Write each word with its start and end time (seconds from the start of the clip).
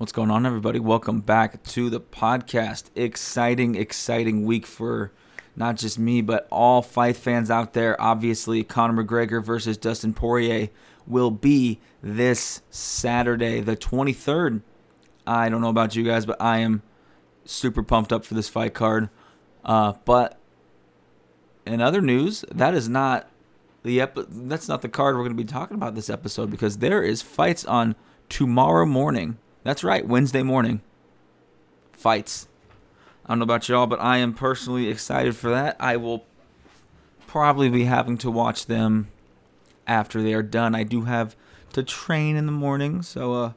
What's 0.00 0.12
going 0.12 0.30
on, 0.30 0.46
everybody? 0.46 0.78
Welcome 0.78 1.20
back 1.20 1.62
to 1.62 1.90
the 1.90 2.00
podcast. 2.00 2.84
Exciting, 2.96 3.74
exciting 3.74 4.46
week 4.46 4.64
for 4.64 5.12
not 5.54 5.76
just 5.76 5.98
me, 5.98 6.22
but 6.22 6.48
all 6.50 6.80
fight 6.80 7.18
fans 7.18 7.50
out 7.50 7.74
there. 7.74 8.00
Obviously, 8.00 8.64
Conor 8.64 9.04
McGregor 9.04 9.44
versus 9.44 9.76
Dustin 9.76 10.14
Poirier 10.14 10.70
will 11.06 11.30
be 11.30 11.80
this 12.02 12.62
Saturday, 12.70 13.60
the 13.60 13.76
23rd. 13.76 14.62
I 15.26 15.50
don't 15.50 15.60
know 15.60 15.68
about 15.68 15.94
you 15.94 16.02
guys, 16.02 16.24
but 16.24 16.40
I 16.40 16.60
am 16.60 16.80
super 17.44 17.82
pumped 17.82 18.10
up 18.10 18.24
for 18.24 18.32
this 18.32 18.48
fight 18.48 18.72
card. 18.72 19.10
Uh, 19.66 19.92
but 20.06 20.40
in 21.66 21.82
other 21.82 22.00
news, 22.00 22.42
that 22.50 22.72
is 22.72 22.88
not 22.88 23.28
the 23.82 24.00
ep- 24.00 24.16
that's 24.30 24.66
not 24.66 24.80
the 24.80 24.88
card 24.88 25.16
we're 25.16 25.24
going 25.24 25.36
to 25.36 25.44
be 25.44 25.44
talking 25.44 25.74
about 25.74 25.94
this 25.94 26.08
episode 26.08 26.50
because 26.50 26.78
there 26.78 27.02
is 27.02 27.20
fights 27.20 27.66
on 27.66 27.96
tomorrow 28.30 28.86
morning. 28.86 29.36
That's 29.70 29.84
right, 29.84 30.04
Wednesday 30.04 30.42
morning. 30.42 30.80
Fights. 31.92 32.48
I 33.24 33.28
don't 33.28 33.38
know 33.38 33.44
about 33.44 33.68
y'all, 33.68 33.86
but 33.86 34.00
I 34.00 34.16
am 34.16 34.34
personally 34.34 34.88
excited 34.88 35.36
for 35.36 35.48
that. 35.50 35.76
I 35.78 35.96
will 35.96 36.24
probably 37.28 37.68
be 37.68 37.84
having 37.84 38.18
to 38.18 38.32
watch 38.32 38.66
them 38.66 39.12
after 39.86 40.22
they 40.22 40.34
are 40.34 40.42
done. 40.42 40.74
I 40.74 40.82
do 40.82 41.02
have 41.02 41.36
to 41.74 41.84
train 41.84 42.34
in 42.34 42.46
the 42.46 42.52
morning, 42.52 43.02
so 43.02 43.32
uh, 43.32 43.46
I'm 43.46 43.54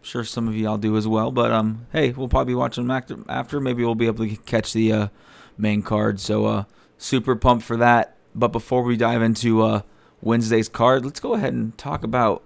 sure 0.00 0.22
some 0.22 0.46
of 0.46 0.54
y'all 0.54 0.78
do 0.78 0.96
as 0.96 1.08
well. 1.08 1.32
But 1.32 1.50
um, 1.50 1.88
hey, 1.92 2.12
we'll 2.12 2.28
probably 2.28 2.52
be 2.52 2.56
watching 2.56 2.84
them 2.84 2.92
after. 2.92 3.18
After 3.28 3.58
maybe 3.58 3.82
we'll 3.82 3.96
be 3.96 4.06
able 4.06 4.28
to 4.28 4.36
catch 4.36 4.72
the 4.72 4.92
uh, 4.92 5.08
main 5.56 5.82
card. 5.82 6.20
So 6.20 6.46
uh, 6.46 6.64
super 6.98 7.34
pumped 7.34 7.64
for 7.64 7.76
that. 7.78 8.16
But 8.32 8.52
before 8.52 8.84
we 8.84 8.96
dive 8.96 9.22
into 9.22 9.62
uh, 9.62 9.82
Wednesday's 10.20 10.68
card, 10.68 11.04
let's 11.04 11.18
go 11.18 11.34
ahead 11.34 11.52
and 11.52 11.76
talk 11.76 12.04
about 12.04 12.44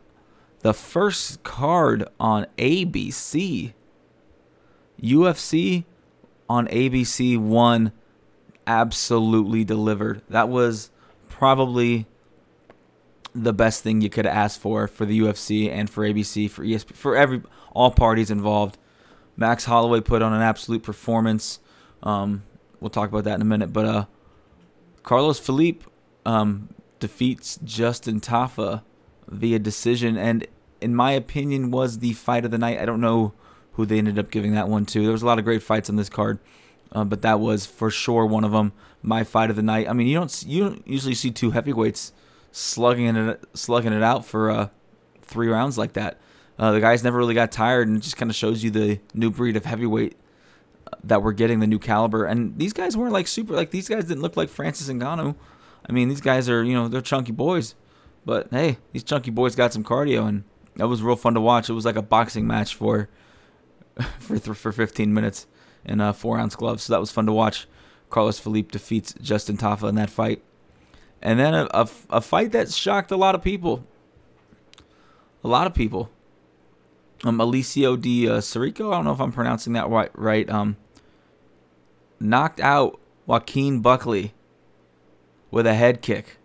the 0.62 0.72
first 0.72 1.42
card 1.42 2.08
on 2.18 2.46
ABC. 2.56 3.72
UFC 5.02 5.84
on 6.48 6.68
ABC 6.68 7.36
1 7.36 7.92
absolutely 8.66 9.64
delivered. 9.64 10.22
That 10.28 10.48
was 10.48 10.90
probably 11.28 12.06
the 13.34 13.52
best 13.52 13.82
thing 13.82 14.00
you 14.00 14.10
could 14.10 14.26
ask 14.26 14.60
for 14.60 14.86
for 14.86 15.04
the 15.04 15.18
UFC 15.18 15.70
and 15.70 15.88
for 15.88 16.06
ABC 16.06 16.50
for 16.50 16.62
ESP 16.64 16.94
for 16.94 17.16
every 17.16 17.42
all 17.72 17.90
parties 17.90 18.30
involved. 18.30 18.78
Max 19.36 19.64
Holloway 19.64 20.00
put 20.00 20.22
on 20.22 20.32
an 20.32 20.42
absolute 20.42 20.82
performance. 20.82 21.58
Um, 22.02 22.42
we'll 22.80 22.90
talk 22.90 23.08
about 23.08 23.24
that 23.24 23.36
in 23.36 23.42
a 23.42 23.46
minute, 23.46 23.72
but 23.72 23.86
uh, 23.86 24.04
Carlos 25.02 25.38
Felipe 25.38 25.84
um, 26.26 26.68
defeats 27.00 27.58
Justin 27.64 28.20
Tafa 28.20 28.82
via 29.28 29.58
decision, 29.58 30.16
and 30.16 30.46
in 30.82 30.94
my 30.94 31.12
opinion, 31.12 31.70
was 31.70 31.98
the 31.98 32.12
fight 32.12 32.44
of 32.44 32.50
the 32.50 32.58
night. 32.58 32.78
I 32.78 32.84
don't 32.84 33.00
know 33.00 33.32
who 33.72 33.86
they 33.86 33.98
ended 33.98 34.18
up 34.18 34.30
giving 34.30 34.52
that 34.52 34.68
one 34.68 34.84
to. 34.86 35.02
There 35.02 35.12
was 35.12 35.22
a 35.22 35.26
lot 35.26 35.38
of 35.38 35.44
great 35.44 35.62
fights 35.62 35.88
on 35.88 35.96
this 35.96 36.08
card, 36.08 36.38
uh, 36.92 37.04
but 37.04 37.22
that 37.22 37.40
was 37.40 37.66
for 37.66 37.90
sure 37.90 38.26
one 38.26 38.44
of 38.44 38.52
them. 38.52 38.72
My 39.02 39.24
fight 39.24 39.50
of 39.50 39.56
the 39.56 39.62
night. 39.62 39.88
I 39.88 39.94
mean, 39.94 40.06
you 40.06 40.18
don't 40.18 40.44
you 40.46 40.62
don't 40.62 40.86
usually 40.86 41.14
see 41.14 41.30
two 41.30 41.50
heavyweights 41.50 42.12
slugging 42.52 43.16
it 43.16 43.44
slugging 43.54 43.92
it 43.92 44.02
out 44.02 44.24
for 44.24 44.50
uh, 44.50 44.68
three 45.22 45.48
rounds 45.48 45.76
like 45.76 45.94
that. 45.94 46.18
Uh, 46.58 46.70
the 46.70 46.80
guys 46.80 47.02
never 47.02 47.18
really 47.18 47.34
got 47.34 47.50
tired, 47.50 47.88
and 47.88 47.96
it 47.96 48.00
just 48.00 48.16
kind 48.16 48.30
of 48.30 48.36
shows 48.36 48.62
you 48.62 48.70
the 48.70 49.00
new 49.14 49.30
breed 49.30 49.56
of 49.56 49.64
heavyweight 49.64 50.16
uh, 50.86 50.96
that 51.02 51.22
we're 51.22 51.32
getting, 51.32 51.58
the 51.60 51.66
new 51.66 51.78
caliber. 51.78 52.24
And 52.24 52.56
these 52.58 52.72
guys 52.72 52.96
weren't 52.96 53.12
like 53.12 53.26
super 53.26 53.54
like 53.54 53.70
these 53.70 53.88
guys 53.88 54.04
didn't 54.04 54.22
look 54.22 54.36
like 54.36 54.48
Francis 54.48 54.88
Ngannou. 54.88 55.34
I 55.88 55.92
mean, 55.92 56.08
these 56.08 56.20
guys 56.20 56.48
are 56.48 56.62
you 56.62 56.74
know 56.74 56.86
they're 56.86 57.00
chunky 57.00 57.32
boys, 57.32 57.74
but 58.24 58.48
hey, 58.50 58.78
these 58.92 59.02
chunky 59.02 59.30
boys 59.30 59.56
got 59.56 59.72
some 59.72 59.82
cardio, 59.82 60.28
and 60.28 60.44
that 60.76 60.88
was 60.88 61.02
real 61.02 61.16
fun 61.16 61.34
to 61.34 61.40
watch. 61.40 61.68
It 61.68 61.74
was 61.74 61.84
like 61.84 61.96
a 61.96 62.02
boxing 62.02 62.46
match 62.46 62.74
for 62.74 63.08
for 64.18 64.38
for 64.38 64.72
15 64.72 65.12
minutes 65.12 65.46
in 65.84 66.00
uh, 66.00 66.12
four 66.12 66.38
ounce 66.38 66.56
gloves, 66.56 66.84
so 66.84 66.92
that 66.92 67.00
was 67.00 67.10
fun 67.10 67.26
to 67.26 67.32
watch. 67.32 67.66
Carlos 68.10 68.38
Felipe 68.38 68.70
defeats 68.70 69.14
Justin 69.20 69.56
Tafa 69.56 69.88
in 69.88 69.94
that 69.94 70.10
fight, 70.10 70.42
and 71.20 71.38
then 71.38 71.54
a, 71.54 71.68
a, 71.72 71.88
a 72.10 72.20
fight 72.20 72.52
that 72.52 72.70
shocked 72.70 73.10
a 73.10 73.16
lot 73.16 73.34
of 73.34 73.42
people. 73.42 73.86
A 75.44 75.48
lot 75.48 75.66
of 75.66 75.74
people. 75.74 76.10
Um, 77.24 77.40
Alessio 77.40 77.96
de 77.96 78.28
uh, 78.28 78.38
Sirico, 78.38 78.92
I 78.92 78.96
don't 78.96 79.04
know 79.04 79.12
if 79.12 79.20
I'm 79.20 79.32
pronouncing 79.32 79.72
that 79.74 79.88
right. 79.88 80.10
Right. 80.14 80.48
Um, 80.48 80.76
knocked 82.20 82.60
out 82.60 83.00
Joaquin 83.26 83.80
Buckley 83.80 84.34
with 85.50 85.66
a 85.66 85.74
head 85.74 86.02
kick. 86.02 86.38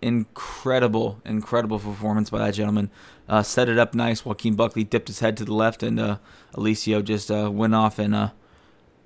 Incredible, 0.00 1.20
incredible 1.24 1.78
performance 1.78 2.30
by 2.30 2.38
that 2.38 2.54
gentleman. 2.54 2.90
Uh, 3.28 3.42
set 3.42 3.68
it 3.68 3.78
up 3.78 3.94
nice. 3.94 4.24
Joaquin 4.24 4.54
Buckley 4.54 4.84
dipped 4.84 5.08
his 5.08 5.18
head 5.18 5.36
to 5.38 5.44
the 5.44 5.54
left, 5.54 5.82
and 5.82 5.98
uh, 5.98 6.18
Alessio 6.54 7.02
just 7.02 7.30
uh, 7.30 7.50
went 7.52 7.74
off 7.74 7.98
and 7.98 8.14
uh, 8.14 8.30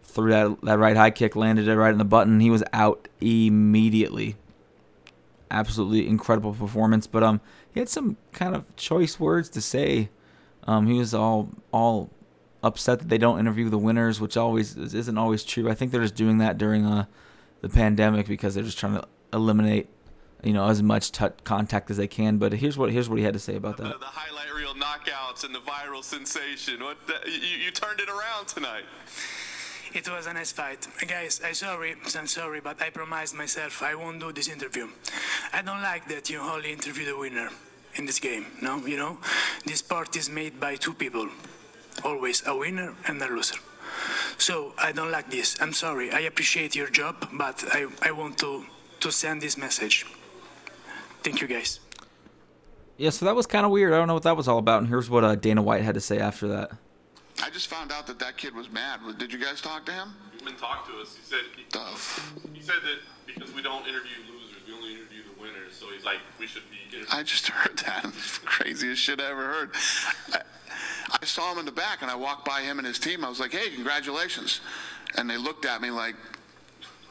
threw 0.03 0.31
that 0.31 0.61
that 0.63 0.79
right 0.79 0.97
high 0.97 1.11
kick, 1.11 1.35
landed 1.35 1.67
it 1.67 1.77
right 1.77 1.93
in 1.93 1.99
the 1.99 2.05
button. 2.05 2.41
He 2.41 2.51
was 2.51 2.63
out 2.73 3.09
immediately. 3.21 4.37
Absolutely 5.51 6.07
incredible 6.07 6.53
performance. 6.53 7.07
But 7.07 7.23
um, 7.23 7.41
he 7.73 7.81
had 7.81 7.89
some 7.89 8.17
kind 8.33 8.55
of 8.55 8.65
choice 8.77 9.19
words 9.19 9.49
to 9.51 9.61
say. 9.61 10.11
Um, 10.65 10.87
he 10.87 10.99
was 10.99 11.15
all 11.15 11.49
all 11.73 12.11
upset 12.63 13.01
that 13.01 13.09
they 13.09 13.19
don't 13.19 13.39
interview 13.39 13.69
the 13.69 13.79
winners, 13.79 14.21
which 14.21 14.37
always 14.37 14.77
isn't 14.77 15.19
always 15.19 15.43
true. 15.43 15.71
I 15.71 15.75
think 15.75 15.91
they're 15.91 16.03
just 16.03 16.15
doing 16.15 16.39
that 16.39 16.59
during 16.59 16.85
uh, 16.85 17.07
the 17.61 17.69
pandemic 17.69 18.27
because 18.29 18.55
they're 18.55 18.63
just 18.63 18.79
trying 18.79 18.95
to 18.95 19.09
eliminate 19.33 19.89
you 20.43 20.53
know 20.53 20.67
as 20.67 20.83
much 20.83 21.13
t- 21.13 21.27
contact 21.45 21.91
as 21.91 21.97
they 21.97 22.09
can. 22.09 22.39
But 22.39 22.53
here's 22.53 22.77
what 22.79 22.91
here's 22.91 23.09
what 23.09 23.19
he 23.19 23.25
had 23.25 23.35
to 23.35 23.41
say 23.41 23.57
about 23.57 23.77
that. 23.79 23.85
The, 23.85 23.99
the 23.99 24.05
highlight 24.07 24.53
reel 24.55 24.75
knockouts 24.75 25.45
and 25.45 25.55
the 25.55 25.61
viral 25.61 26.03
sensation. 26.03 26.83
What 26.83 26.99
the, 27.07 27.31
you, 27.31 27.65
you 27.65 27.71
turned 27.71 28.01
it 28.01 28.09
around 28.09 28.49
tonight. 28.49 28.85
It 29.95 30.09
was 30.09 30.27
a 30.27 30.33
nice 30.33 30.53
fight. 30.53 30.89
Guys, 31.07 31.43
I'm 31.45 31.53
sorry, 31.53 31.95
I'm 32.17 32.27
sorry, 32.27 32.61
but 32.61 32.81
I 32.81 32.89
promised 32.89 33.35
myself 33.35 33.83
I 33.83 33.95
won't 33.95 34.21
do 34.21 34.33
this 34.33 34.49
interview. 34.49 34.89
I 35.53 35.61
don't 35.61 35.83
like 35.83 36.09
that 36.09 36.31
you 36.31 36.41
only 36.41 36.73
interview 36.73 37.05
the 37.05 37.19
winner 37.19 37.51
in 37.97 38.07
this 38.07 38.19
game. 38.19 38.47
No, 38.63 38.79
you 38.87 38.97
know, 38.97 39.19
this 39.67 39.81
sport 39.81 40.17
is 40.17 40.31
made 40.31 40.59
by 40.59 40.77
two 40.77 40.95
people, 40.95 41.29
always 42.05 42.43
a 42.47 42.57
winner 42.57 42.95
and 43.07 43.21
a 43.21 43.29
loser. 43.29 43.57
So 44.39 44.73
I 44.79 44.93
don't 44.93 45.11
like 45.11 45.31
this. 45.31 45.61
I'm 45.61 45.75
sorry. 45.75 46.11
I 46.11 46.21
appreciate 46.21 46.75
your 46.75 46.89
job, 46.89 47.29
but 47.35 47.63
I, 47.73 47.87
I 48.01 48.13
want 48.13 48.39
to, 48.39 48.65
to 49.01 49.13
send 49.13 49.43
this 49.43 49.59
message. 49.59 50.07
Thank 51.23 51.41
you, 51.41 51.47
guys. 51.47 51.81
Yeah, 52.97 53.11
so 53.11 53.25
that 53.27 53.35
was 53.35 53.47
kind 53.47 53.65
of 53.65 53.73
weird. 53.73 53.93
I 53.93 53.97
don't 53.97 54.09
know 54.09 54.15
what 54.15 54.23
that 54.25 54.37
was 54.37 54.49
all 54.49 54.59
about. 54.59 54.81
And 54.81 54.89
here's 54.89 55.09
what 55.09 55.25
uh, 55.25 55.35
Dana 55.35 55.63
White 55.63 55.83
had 55.83 55.95
to 55.95 56.01
say 56.01 56.19
after 56.19 56.49
that. 56.49 56.73
I 57.43 57.51
just 57.51 57.69
found 57.69 57.91
out 57.91 58.07
that 58.07 58.19
that 58.19 58.37
kid 58.37 58.55
was 58.55 58.71
mad. 58.71 59.01
Did 59.19 59.33
you 59.33 59.39
guys 59.39 59.61
talk 59.61 59.87
to 59.87 59.93
him? 59.93 60.15
He's 60.33 60.43
been 60.43 60.55
talking 60.55 60.95
to 60.95 61.01
us. 61.01 61.17
He 61.17 61.25
said 61.25 61.41
he, 61.57 61.65
Duff. 61.71 62.33
he 62.53 62.61
said 62.61 62.77
that 62.83 62.99
because 63.27 63.53
we 63.55 63.63
don't 63.63 63.87
interview 63.87 64.11
losers, 64.31 64.59
we 64.67 64.75
only 64.75 64.93
interview 64.95 65.23
the 65.25 65.41
winners. 65.41 65.75
So 65.75 65.87
he's 65.95 66.05
like, 66.05 66.19
we 66.39 66.47
should 66.47 66.63
be. 66.71 66.77
Interviewing. 66.87 67.07
I 67.11 67.23
just 67.23 67.49
heard 67.49 67.79
that. 67.79 68.05
It's 68.05 68.39
craziest 68.45 69.01
shit 69.01 69.21
I 69.21 69.31
ever 69.31 69.47
heard. 69.47 69.71
I, 70.35 70.43
I 71.21 71.25
saw 71.25 71.53
him 71.53 71.59
in 71.59 71.65
the 71.65 71.73
back, 71.73 72.03
and 72.03 72.11
I 72.11 72.15
walked 72.15 72.45
by 72.45 72.61
him 72.61 72.79
and 72.79 72.87
his 72.87 72.99
team. 72.99 73.25
I 73.25 73.29
was 73.29 73.41
like, 73.41 73.53
"Hey, 73.53 73.71
congratulations!" 73.71 74.61
And 75.17 75.29
they 75.29 75.39
looked 75.39 75.65
at 75.65 75.81
me 75.81 75.91
like, 75.91 76.17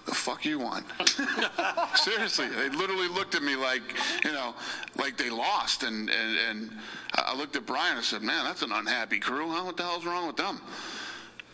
"The 0.05 0.15
fuck 0.15 0.45
you 0.45 0.59
want?" 0.59 0.85
Seriously, 1.95 2.47
they 2.47 2.69
literally 2.69 3.07
looked 3.07 3.35
at 3.35 3.43
me 3.43 3.55
like, 3.55 3.81
you 4.23 4.31
know, 4.31 4.55
like 4.97 5.17
they 5.17 5.29
lost. 5.29 5.83
And 5.83 6.09
and 6.09 6.37
and 6.49 6.71
I 7.15 7.35
looked 7.35 7.55
at 7.55 7.65
Brian. 7.65 7.97
I 7.97 8.01
said, 8.01 8.21
"Man, 8.21 8.43
that's 8.45 8.61
an 8.61 8.71
unhappy 8.71 9.19
crew. 9.19 9.49
Huh? 9.49 9.63
What 9.63 9.77
the 9.77 9.83
hell's 9.83 10.05
wrong 10.05 10.27
with 10.27 10.37
them?" 10.37 10.61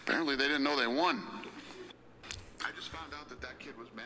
Apparently, 0.03 0.35
they 0.35 0.47
didn't 0.47 0.63
know 0.63 0.77
they 0.77 0.87
won. 0.87 1.21
I 2.63 2.69
just 2.75 2.89
found 2.89 3.13
out 3.13 3.27
that 3.29 3.41
that 3.41 3.59
kid 3.59 3.77
was 3.77 3.87
mad. 3.95 4.05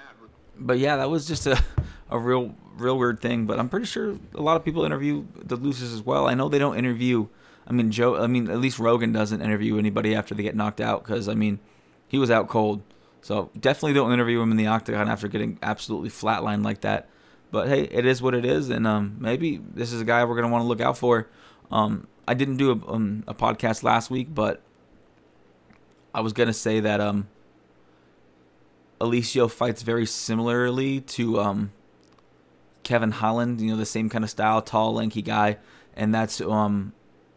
But 0.57 0.79
yeah, 0.79 0.97
that 0.97 1.09
was 1.09 1.27
just 1.27 1.47
a, 1.47 1.61
a 2.09 2.19
real 2.19 2.55
real 2.77 2.97
weird 2.97 3.19
thing. 3.19 3.45
But 3.45 3.59
I'm 3.59 3.69
pretty 3.69 3.85
sure 3.85 4.17
a 4.35 4.41
lot 4.41 4.57
of 4.57 4.65
people 4.65 4.85
interview 4.85 5.25
the 5.35 5.55
losers 5.55 5.93
as 5.93 6.01
well. 6.01 6.27
I 6.27 6.33
know 6.33 6.49
they 6.49 6.59
don't 6.59 6.77
interview. 6.77 7.27
I 7.67 7.73
mean, 7.73 7.91
Joe. 7.91 8.21
I 8.21 8.27
mean, 8.27 8.49
at 8.49 8.59
least 8.59 8.79
Rogan 8.79 9.11
doesn't 9.11 9.41
interview 9.41 9.77
anybody 9.77 10.15
after 10.15 10.35
they 10.35 10.43
get 10.43 10.55
knocked 10.55 10.81
out 10.81 11.03
because 11.03 11.27
I 11.27 11.33
mean, 11.33 11.59
he 12.07 12.17
was 12.17 12.29
out 12.31 12.47
cold. 12.47 12.81
So 13.21 13.51
definitely 13.57 13.93
don't 13.93 14.11
interview 14.11 14.41
him 14.41 14.51
in 14.51 14.57
the 14.57 14.67
octagon 14.67 15.07
after 15.07 15.27
getting 15.27 15.59
absolutely 15.61 16.09
flatlined 16.09 16.63
like 16.63 16.81
that. 16.81 17.07
But 17.51 17.67
hey, 17.67 17.83
it 17.83 18.05
is 18.05 18.21
what 18.21 18.33
it 18.33 18.45
is, 18.45 18.69
and 18.69 18.87
um, 18.87 19.17
maybe 19.19 19.57
this 19.57 19.91
is 19.91 20.01
a 20.01 20.05
guy 20.05 20.23
we're 20.23 20.35
gonna 20.35 20.47
want 20.47 20.63
to 20.63 20.67
look 20.67 20.81
out 20.81 20.97
for. 20.97 21.29
Um, 21.69 22.07
I 22.27 22.33
didn't 22.33 22.57
do 22.57 22.71
a, 22.71 22.91
um, 22.93 23.23
a 23.27 23.33
podcast 23.33 23.83
last 23.83 24.09
week, 24.09 24.33
but 24.33 24.61
I 26.15 26.21
was 26.21 26.31
gonna 26.33 26.53
say 26.53 26.79
that 26.79 27.01
um, 27.01 27.27
Alessio 29.01 29.49
fights 29.49 29.81
very 29.81 30.05
similarly 30.05 31.01
to 31.01 31.41
um, 31.41 31.71
Kevin 32.83 33.11
Holland. 33.11 33.59
You 33.59 33.71
know, 33.71 33.77
the 33.77 33.85
same 33.85 34.09
kind 34.09 34.23
of 34.23 34.29
style, 34.29 34.61
tall, 34.61 34.93
lanky 34.93 35.21
guy, 35.21 35.57
and 35.93 36.15
that's 36.15 36.39
um, 36.39 36.93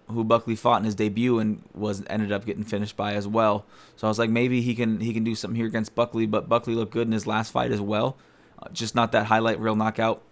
who 0.08 0.22
Buckley 0.22 0.56
fought 0.56 0.78
in 0.78 0.84
his 0.84 0.94
debut 0.94 1.38
and 1.38 1.62
was 1.74 2.02
ended 2.08 2.30
up 2.30 2.44
getting 2.44 2.64
finished 2.64 2.96
by 2.96 3.14
as 3.14 3.26
well. 3.26 3.64
So 3.96 4.06
I 4.06 4.10
was 4.10 4.18
like, 4.18 4.30
maybe 4.30 4.60
he 4.60 4.74
can 4.74 5.00
he 5.00 5.14
can 5.14 5.24
do 5.24 5.34
something 5.34 5.56
here 5.56 5.66
against 5.66 5.94
Buckley, 5.94 6.26
but 6.26 6.48
Buckley 6.48 6.74
looked 6.74 6.92
good 6.92 7.06
in 7.06 7.12
his 7.12 7.26
last 7.26 7.52
fight 7.52 7.72
as 7.72 7.80
well. 7.80 8.16
Uh, 8.58 8.68
just 8.72 8.94
not 8.94 9.12
that 9.12 9.26
highlight 9.26 9.58
reel 9.58 9.76
knockout 9.76 10.22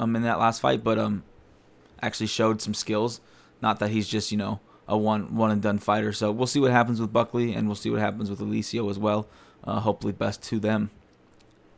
um 0.00 0.16
in 0.16 0.22
that 0.22 0.38
last 0.38 0.60
fight, 0.60 0.82
but 0.82 0.98
um 0.98 1.22
actually 2.02 2.26
showed 2.26 2.60
some 2.60 2.74
skills. 2.74 3.20
Not 3.62 3.78
that 3.78 3.90
he's 3.90 4.08
just 4.08 4.32
you 4.32 4.38
know 4.38 4.60
a 4.88 4.96
one 4.96 5.36
one 5.36 5.50
and 5.50 5.62
done 5.62 5.78
fighter. 5.78 6.12
So 6.12 6.32
we'll 6.32 6.48
see 6.48 6.60
what 6.60 6.72
happens 6.72 7.00
with 7.00 7.12
Buckley, 7.12 7.54
and 7.54 7.68
we'll 7.68 7.76
see 7.76 7.90
what 7.90 8.00
happens 8.00 8.30
with 8.30 8.40
Alessio 8.40 8.88
as 8.90 8.98
well. 8.98 9.28
Uh, 9.62 9.80
hopefully, 9.80 10.12
best 10.12 10.42
to 10.42 10.58
them. 10.58 10.90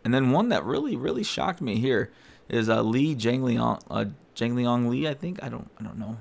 And 0.05 0.15
then 0.15 0.31
one 0.31 0.49
that 0.49 0.65
really 0.65 0.97
really 0.97 1.23
shocked 1.23 1.61
me 1.61 1.77
here 1.77 2.11
is 2.49 2.69
uh, 2.71 2.81
Li 2.83 3.15
Jingliang 3.15 3.83
uh, 3.91 4.89
Lee. 4.89 5.07
I 5.07 5.15
think 5.15 5.43
I 5.43 5.51
don't 5.51 5.71
I 5.79 5.85
don't 5.85 5.99
know 5.99 6.17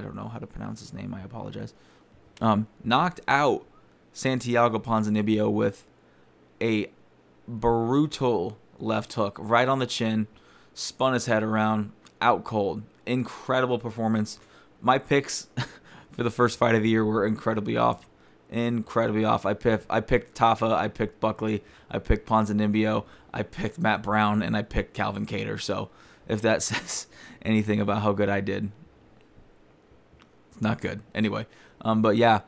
I 0.00 0.02
don't 0.02 0.16
know 0.16 0.28
how 0.28 0.38
to 0.38 0.46
pronounce 0.46 0.80
his 0.80 0.94
name. 0.94 1.12
I 1.12 1.20
apologize. 1.20 1.74
Um, 2.40 2.68
knocked 2.82 3.20
out 3.28 3.66
Santiago 4.14 4.78
Ponzinibbio 4.78 5.52
with 5.52 5.84
a 6.60 6.90
brutal 7.46 8.56
left 8.78 9.12
hook 9.12 9.36
right 9.38 9.68
on 9.68 9.78
the 9.78 9.86
chin, 9.86 10.26
spun 10.72 11.12
his 11.12 11.26
head 11.26 11.42
around, 11.42 11.92
out 12.22 12.44
cold. 12.44 12.82
Incredible 13.04 13.78
performance. 13.78 14.38
My 14.80 14.96
picks 14.96 15.48
for 16.12 16.22
the 16.22 16.30
first 16.30 16.58
fight 16.58 16.74
of 16.74 16.82
the 16.82 16.88
year 16.88 17.04
were 17.04 17.26
incredibly 17.26 17.76
off. 17.76 18.08
Incredibly 18.48 19.24
off. 19.24 19.44
I 19.44 19.52
picked 19.52 19.84
I 19.90 20.00
picked 20.00 20.34
Tafa, 20.34 20.72
I 20.72 20.88
picked 20.88 21.20
Buckley, 21.20 21.62
I 21.90 21.98
picked 21.98 22.26
Ponzinibbio, 22.26 23.04
I 23.34 23.42
picked 23.42 23.78
Matt 23.78 24.02
Brown, 24.02 24.42
and 24.42 24.56
I 24.56 24.62
picked 24.62 24.94
Calvin 24.94 25.26
Kattar. 25.26 25.60
So 25.60 25.90
if 26.26 26.40
that 26.40 26.62
says 26.62 27.06
anything 27.42 27.82
about 27.82 28.00
how 28.00 28.12
good 28.12 28.30
I 28.30 28.40
did, 28.40 28.72
not 30.60 30.80
good. 30.80 31.02
Anyway, 31.14 31.46
um, 31.80 32.02
but 32.02 32.16
yeah, 32.16 32.40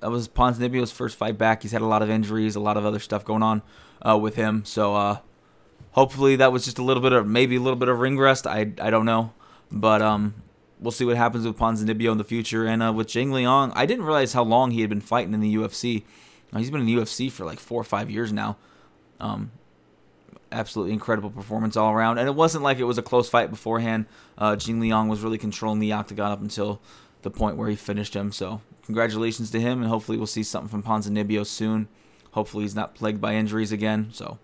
that 0.00 0.10
was 0.10 0.28
Ponzinibbio's 0.28 0.90
first 0.90 1.16
fight 1.16 1.38
back. 1.38 1.62
He's 1.62 1.72
had 1.72 1.82
a 1.82 1.86
lot 1.86 2.02
of 2.02 2.10
injuries, 2.10 2.56
a 2.56 2.60
lot 2.60 2.76
of 2.76 2.84
other 2.84 2.98
stuff 2.98 3.24
going 3.24 3.42
on 3.42 3.62
uh, 4.02 4.18
with 4.18 4.36
him. 4.36 4.64
So 4.64 4.94
uh, 4.94 5.18
hopefully 5.92 6.36
that 6.36 6.52
was 6.52 6.64
just 6.64 6.78
a 6.78 6.82
little 6.82 7.02
bit 7.02 7.12
of 7.12 7.26
maybe 7.26 7.56
a 7.56 7.60
little 7.60 7.78
bit 7.78 7.88
of 7.88 7.98
ring 7.98 8.18
rust. 8.18 8.46
I 8.46 8.72
I 8.80 8.90
don't 8.90 9.06
know, 9.06 9.32
but 9.70 10.02
um, 10.02 10.34
we'll 10.80 10.92
see 10.92 11.04
what 11.04 11.16
happens 11.16 11.46
with 11.46 11.56
Ponzinibbio 11.56 12.12
in 12.12 12.18
the 12.18 12.24
future. 12.24 12.66
And 12.66 12.82
uh, 12.82 12.92
with 12.92 13.08
Jing 13.08 13.32
Liang, 13.32 13.72
I 13.74 13.86
didn't 13.86 14.04
realize 14.04 14.32
how 14.32 14.44
long 14.44 14.70
he 14.70 14.80
had 14.80 14.90
been 14.90 15.00
fighting 15.00 15.34
in 15.34 15.40
the 15.40 15.54
UFC. 15.54 16.04
Uh, 16.52 16.58
he's 16.58 16.70
been 16.70 16.80
in 16.80 16.86
the 16.86 16.96
UFC 16.96 17.30
for 17.30 17.44
like 17.44 17.58
four 17.58 17.80
or 17.80 17.84
five 17.84 18.10
years 18.10 18.32
now. 18.32 18.56
Um, 19.18 19.50
absolutely 20.52 20.92
incredible 20.92 21.30
performance 21.30 21.76
all 21.76 21.92
around. 21.92 22.18
And 22.18 22.28
it 22.28 22.34
wasn't 22.34 22.62
like 22.62 22.78
it 22.78 22.84
was 22.84 22.98
a 22.98 23.02
close 23.02 23.28
fight 23.28 23.50
beforehand. 23.50 24.06
Uh, 24.38 24.56
Jing 24.56 24.80
Liang 24.80 25.08
was 25.08 25.20
really 25.20 25.38
controlling 25.38 25.80
the 25.80 25.92
octagon 25.92 26.30
up 26.30 26.40
until 26.40 26.80
the 27.26 27.30
point 27.30 27.56
where 27.56 27.68
he 27.68 27.74
finished 27.74 28.14
him. 28.14 28.30
So 28.30 28.60
congratulations 28.84 29.50
to 29.50 29.60
him, 29.60 29.82
and 29.82 29.90
hopefully 29.90 30.16
we'll 30.16 30.28
see 30.28 30.44
something 30.44 30.68
from 30.68 30.84
Ponzinibbio 30.84 31.44
soon. 31.44 31.88
Hopefully 32.30 32.62
he's 32.62 32.76
not 32.76 32.94
plagued 32.94 33.20
by 33.20 33.34
injuries 33.34 33.72
again. 33.72 34.10
So 34.12 34.38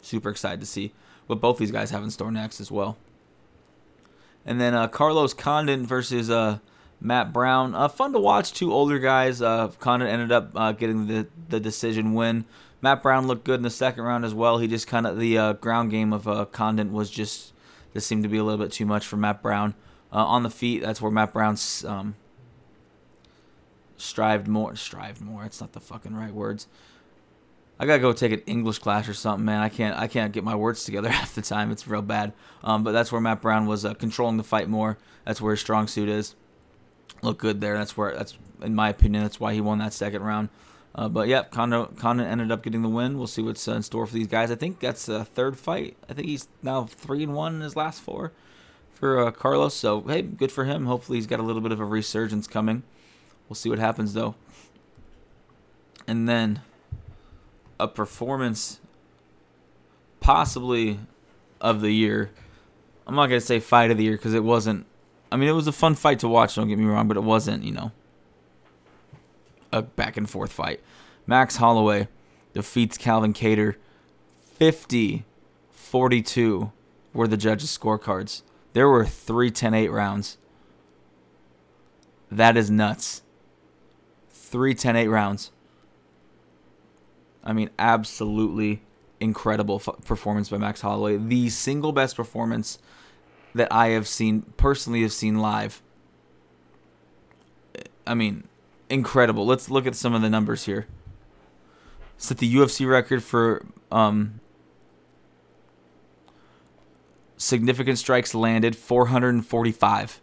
super 0.00 0.30
excited 0.30 0.60
to 0.60 0.66
see 0.66 0.92
what 1.26 1.40
both 1.40 1.58
these 1.58 1.72
guys 1.72 1.90
have 1.90 2.04
in 2.04 2.12
store 2.12 2.30
next 2.30 2.60
as 2.60 2.70
well. 2.70 2.96
And 4.46 4.60
then 4.60 4.74
uh, 4.74 4.86
Carlos 4.86 5.34
Condit 5.34 5.80
versus 5.80 6.30
uh, 6.30 6.58
Matt 7.00 7.32
Brown. 7.32 7.74
Uh, 7.74 7.88
fun 7.88 8.12
to 8.12 8.20
watch. 8.20 8.52
Two 8.52 8.72
older 8.72 9.00
guys. 9.00 9.42
Uh, 9.42 9.68
Condit 9.80 10.08
ended 10.08 10.30
up 10.30 10.52
uh, 10.54 10.70
getting 10.70 11.08
the, 11.08 11.26
the 11.48 11.58
decision 11.58 12.14
win. 12.14 12.44
Matt 12.80 13.02
Brown 13.02 13.26
looked 13.26 13.42
good 13.42 13.56
in 13.56 13.62
the 13.62 13.70
second 13.70 14.04
round 14.04 14.24
as 14.24 14.34
well. 14.34 14.58
He 14.58 14.68
just 14.68 14.86
kind 14.86 15.04
of 15.04 15.18
the 15.18 15.36
uh, 15.36 15.52
ground 15.54 15.90
game 15.90 16.12
of 16.12 16.52
Condit 16.52 16.92
was 16.92 17.10
just 17.10 17.52
this 17.92 18.06
seemed 18.06 18.22
to 18.22 18.28
be 18.28 18.36
a 18.36 18.44
little 18.44 18.62
bit 18.62 18.70
too 18.70 18.86
much 18.86 19.04
for 19.04 19.16
Matt 19.16 19.42
Brown. 19.42 19.74
Uh, 20.14 20.24
on 20.24 20.44
the 20.44 20.50
feet, 20.50 20.80
that's 20.80 21.02
where 21.02 21.10
Matt 21.10 21.32
Brown 21.32 21.56
um, 21.86 22.14
strived 23.96 24.46
more. 24.46 24.76
Strived 24.76 25.20
more. 25.20 25.44
It's 25.44 25.60
not 25.60 25.72
the 25.72 25.80
fucking 25.80 26.14
right 26.14 26.32
words. 26.32 26.68
I 27.80 27.86
gotta 27.86 27.98
go 27.98 28.12
take 28.12 28.30
an 28.30 28.42
English 28.46 28.78
class 28.78 29.08
or 29.08 29.14
something, 29.14 29.44
man. 29.44 29.60
I 29.60 29.68
can't 29.68 29.98
I 29.98 30.06
can't 30.06 30.32
get 30.32 30.44
my 30.44 30.54
words 30.54 30.84
together 30.84 31.08
half 31.10 31.34
the 31.34 31.42
time. 31.42 31.72
It's 31.72 31.88
real 31.88 32.00
bad. 32.00 32.32
Um, 32.62 32.84
but 32.84 32.92
that's 32.92 33.10
where 33.10 33.20
Matt 33.20 33.42
Brown 33.42 33.66
was 33.66 33.84
uh, 33.84 33.94
controlling 33.94 34.36
the 34.36 34.44
fight 34.44 34.68
more. 34.68 34.98
That's 35.24 35.40
where 35.40 35.50
his 35.50 35.60
strong 35.60 35.88
suit 35.88 36.08
is. 36.08 36.36
Look 37.22 37.38
good 37.38 37.60
there. 37.60 37.76
That's 37.76 37.96
where 37.96 38.14
that's 38.14 38.38
in 38.62 38.76
my 38.76 38.90
opinion. 38.90 39.24
That's 39.24 39.40
why 39.40 39.52
he 39.52 39.60
won 39.60 39.78
that 39.78 39.92
second 39.92 40.22
round. 40.22 40.48
Uh, 40.94 41.08
but 41.08 41.26
yeah, 41.26 41.42
Condit 41.42 42.00
ended 42.04 42.52
up 42.52 42.62
getting 42.62 42.82
the 42.82 42.88
win. 42.88 43.18
We'll 43.18 43.26
see 43.26 43.42
what's 43.42 43.66
in 43.66 43.82
store 43.82 44.06
for 44.06 44.14
these 44.14 44.28
guys. 44.28 44.52
I 44.52 44.54
think 44.54 44.78
that's 44.78 45.06
the 45.06 45.24
third 45.24 45.58
fight. 45.58 45.96
I 46.08 46.12
think 46.12 46.28
he's 46.28 46.46
now 46.62 46.84
three 46.84 47.24
and 47.24 47.34
one 47.34 47.56
in 47.56 47.62
his 47.62 47.74
last 47.74 48.00
four 48.00 48.30
for 49.04 49.18
uh, 49.18 49.30
Carlos. 49.30 49.74
So 49.74 50.00
hey, 50.00 50.22
good 50.22 50.50
for 50.50 50.64
him. 50.64 50.86
Hopefully 50.86 51.18
he's 51.18 51.26
got 51.26 51.38
a 51.38 51.42
little 51.42 51.60
bit 51.60 51.72
of 51.72 51.78
a 51.78 51.84
resurgence 51.84 52.46
coming. 52.46 52.84
We'll 53.46 53.54
see 53.54 53.68
what 53.68 53.78
happens 53.78 54.14
though. 54.14 54.34
And 56.06 56.26
then 56.26 56.62
a 57.78 57.86
performance 57.86 58.80
possibly 60.20 61.00
of 61.60 61.82
the 61.82 61.90
year. 61.90 62.30
I'm 63.06 63.14
not 63.14 63.26
to 63.26 63.42
say 63.42 63.60
fight 63.60 63.90
of 63.90 63.98
the 63.98 64.04
year 64.04 64.16
because 64.16 64.32
it 64.32 64.42
wasn't. 64.42 64.86
I 65.30 65.36
mean, 65.36 65.50
it 65.50 65.52
was 65.52 65.66
a 65.66 65.72
fun 65.72 65.96
fight 65.96 66.20
to 66.20 66.28
watch, 66.28 66.54
don't 66.54 66.68
get 66.68 66.78
me 66.78 66.86
wrong, 66.86 67.06
but 67.06 67.18
it 67.18 67.24
wasn't, 67.24 67.62
you 67.62 67.72
know, 67.72 67.92
a 69.70 69.82
back 69.82 70.16
and 70.16 70.30
forth 70.30 70.50
fight. 70.50 70.80
Max 71.26 71.56
Holloway 71.56 72.08
defeats 72.54 72.96
Calvin 72.96 73.34
Kattar 73.34 73.74
50 74.40 75.26
42 75.72 76.72
were 77.12 77.28
the 77.28 77.36
judges' 77.36 77.76
scorecards. 77.76 78.40
There 78.74 78.88
were 78.88 79.06
three 79.06 79.50
10 79.50 79.72
8 79.72 79.88
rounds. 79.88 80.36
That 82.30 82.56
is 82.56 82.70
nuts. 82.70 83.22
Three 84.30 84.74
10 84.74 84.96
8 84.96 85.08
rounds. 85.08 85.50
I 87.42 87.52
mean, 87.52 87.70
absolutely 87.78 88.82
incredible 89.20 89.76
f- 89.86 90.04
performance 90.04 90.48
by 90.48 90.58
Max 90.58 90.80
Holloway. 90.80 91.16
The 91.16 91.48
single 91.50 91.92
best 91.92 92.16
performance 92.16 92.78
that 93.54 93.72
I 93.72 93.88
have 93.88 94.08
seen 94.08 94.42
personally 94.56 95.02
have 95.02 95.12
seen 95.12 95.38
live. 95.38 95.80
I 98.06 98.14
mean, 98.14 98.44
incredible. 98.90 99.46
Let's 99.46 99.70
look 99.70 99.86
at 99.86 99.94
some 99.94 100.14
of 100.14 100.22
the 100.22 100.30
numbers 100.30 100.64
here. 100.64 100.86
Set 102.16 102.38
the 102.38 102.52
UFC 102.52 102.88
record 102.88 103.22
for 103.22 103.64
um, 103.92 104.40
significant 107.44 107.98
strikes 107.98 108.34
landed 108.34 108.74
445. 108.74 110.20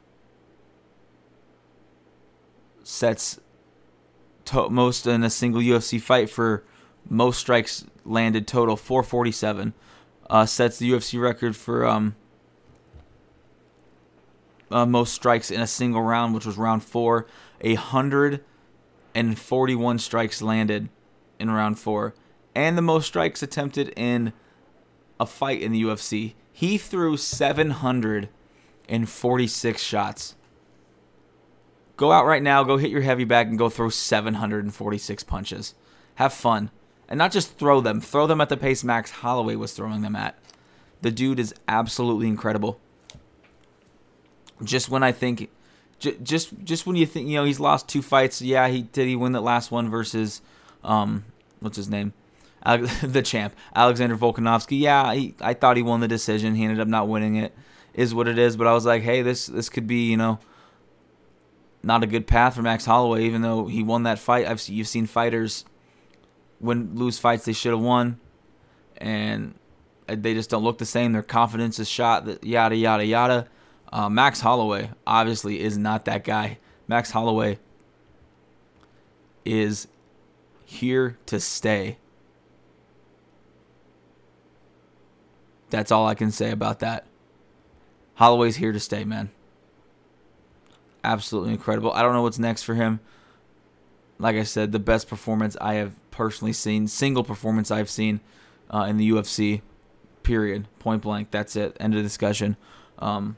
Sets 2.83 3.39
to- 4.45 4.69
most 4.69 5.05
in 5.05 5.23
a 5.23 5.29
single 5.29 5.61
UFC 5.61 6.01
fight 6.01 6.29
for 6.29 6.63
most 7.07 7.39
strikes 7.39 7.85
landed 8.03 8.47
total 8.47 8.75
447 8.75 9.73
uh, 10.29 10.45
sets 10.45 10.79
the 10.79 10.89
UFC 10.89 11.21
record 11.21 11.55
for 11.55 11.85
um, 11.85 12.15
uh, 14.71 14.85
most 14.85 15.13
strikes 15.13 15.51
in 15.51 15.61
a 15.61 15.67
single 15.67 16.01
round, 16.01 16.33
which 16.33 16.45
was 16.45 16.57
round 16.57 16.83
four. 16.83 17.27
A 17.59 17.75
hundred 17.75 18.43
and 19.13 19.37
forty-one 19.37 19.99
strikes 19.99 20.41
landed 20.41 20.89
in 21.37 21.51
round 21.51 21.77
four, 21.77 22.15
and 22.55 22.77
the 22.77 22.81
most 22.81 23.07
strikes 23.07 23.43
attempted 23.43 23.93
in 23.95 24.33
a 25.19 25.25
fight 25.25 25.61
in 25.61 25.73
the 25.73 25.83
UFC. 25.83 26.33
He 26.51 26.77
threw 26.77 27.17
seven 27.17 27.71
hundred 27.71 28.29
and 28.87 29.09
forty-six 29.09 29.81
shots. 29.81 30.35
Go 31.97 32.11
out 32.11 32.25
right 32.25 32.41
now, 32.41 32.63
go 32.63 32.77
hit 32.77 32.89
your 32.89 33.01
heavy 33.01 33.25
bag, 33.25 33.47
and 33.47 33.59
go 33.59 33.69
throw 33.69 33.89
746 33.89 35.23
punches. 35.23 35.75
Have 36.15 36.33
fun 36.33 36.71
and 37.11 37.17
not 37.17 37.33
just 37.33 37.57
throw 37.57 37.81
them, 37.81 37.99
throw 37.99 38.25
them 38.25 38.39
at 38.39 38.47
the 38.47 38.55
pace 38.55 38.85
Max 38.85 39.11
Holloway 39.11 39.57
was 39.57 39.73
throwing 39.73 40.01
them 40.01 40.15
at. 40.15 40.39
The 41.01 41.11
dude 41.11 41.41
is 41.41 41.53
absolutely 41.67 42.27
incredible. 42.27 42.79
Just 44.63 44.89
when 44.89 45.03
I 45.03 45.11
think, 45.11 45.49
just 45.99 46.53
just 46.63 46.87
when 46.87 46.95
you 46.95 47.05
think 47.05 47.27
you 47.27 47.35
know 47.35 47.43
he's 47.43 47.59
lost 47.59 47.89
two 47.89 48.01
fights, 48.01 48.41
yeah, 48.41 48.69
he 48.69 48.83
did 48.83 49.09
he 49.09 49.17
win 49.17 49.33
that 49.33 49.41
last 49.41 49.71
one 49.71 49.89
versus, 49.89 50.41
um, 50.85 51.25
what's 51.59 51.75
his 51.75 51.89
name, 51.89 52.13
the 53.01 53.21
champ 53.21 53.55
Alexander 53.75 54.15
Volkanovski. 54.15 54.79
Yeah, 54.79 55.13
he, 55.13 55.35
I 55.41 55.53
thought 55.53 55.77
he 55.77 55.83
won 55.83 55.99
the 55.99 56.07
decision. 56.07 56.55
He 56.55 56.63
ended 56.63 56.79
up 56.79 56.87
not 56.87 57.07
winning 57.07 57.35
it. 57.35 57.53
Is 57.93 58.13
what 58.15 58.27
it 58.27 58.37
is. 58.37 58.55
But 58.55 58.67
I 58.67 58.73
was 58.73 58.85
like, 58.85 59.03
hey, 59.03 59.21
this 59.21 59.47
this 59.47 59.67
could 59.67 59.87
be 59.87 60.09
you 60.09 60.17
know 60.17 60.39
not 61.83 62.03
a 62.03 62.07
good 62.07 62.27
path 62.27 62.55
for 62.55 62.61
Max 62.61 62.85
Holloway, 62.85 63.25
even 63.25 63.41
though 63.41 63.67
he 63.67 63.83
won 63.83 64.03
that 64.03 64.19
fight. 64.19 64.47
I've 64.47 64.61
you've 64.67 64.87
seen 64.87 65.07
fighters 65.07 65.65
win 66.59 66.95
lose 66.95 67.17
fights 67.19 67.45
they 67.45 67.53
should 67.53 67.71
have 67.71 67.81
won, 67.81 68.19
and 68.97 69.55
they 70.07 70.33
just 70.33 70.49
don't 70.49 70.63
look 70.63 70.77
the 70.77 70.85
same. 70.85 71.13
Their 71.13 71.23
confidence 71.23 71.79
is 71.79 71.89
shot. 71.89 72.45
Yada 72.45 72.75
yada 72.75 73.05
yada. 73.05 73.47
Uh, 73.91 74.09
Max 74.09 74.39
Holloway 74.39 74.91
obviously 75.05 75.59
is 75.59 75.77
not 75.77 76.05
that 76.05 76.23
guy. 76.23 76.59
Max 76.87 77.11
Holloway 77.11 77.59
is 79.43 79.87
here 80.65 81.17
to 81.25 81.39
stay. 81.39 81.97
That's 85.71 85.91
all 85.91 86.05
I 86.05 86.15
can 86.15 86.31
say 86.31 86.51
about 86.51 86.79
that. 86.79 87.05
Holloway's 88.15 88.57
here 88.57 88.71
to 88.71 88.79
stay, 88.79 89.03
man. 89.03 89.31
Absolutely 91.03 91.53
incredible. 91.53 91.91
I 91.91 92.03
don't 92.03 92.13
know 92.13 92.21
what's 92.21 92.37
next 92.37 92.63
for 92.63 92.75
him. 92.75 92.99
Like 94.19 94.35
I 94.35 94.43
said, 94.43 94.71
the 94.71 94.79
best 94.79 95.07
performance 95.07 95.57
I 95.59 95.75
have 95.75 95.93
personally 96.11 96.53
seen, 96.53 96.87
single 96.87 97.23
performance 97.23 97.71
I've 97.71 97.89
seen 97.89 98.19
uh, 98.69 98.85
in 98.87 98.97
the 98.97 99.09
UFC. 99.09 99.61
Period. 100.21 100.67
Point 100.77 101.01
blank. 101.01 101.31
That's 101.31 101.55
it. 101.55 101.75
End 101.79 101.95
of 101.95 102.03
discussion. 102.03 102.57
Um, 102.99 103.37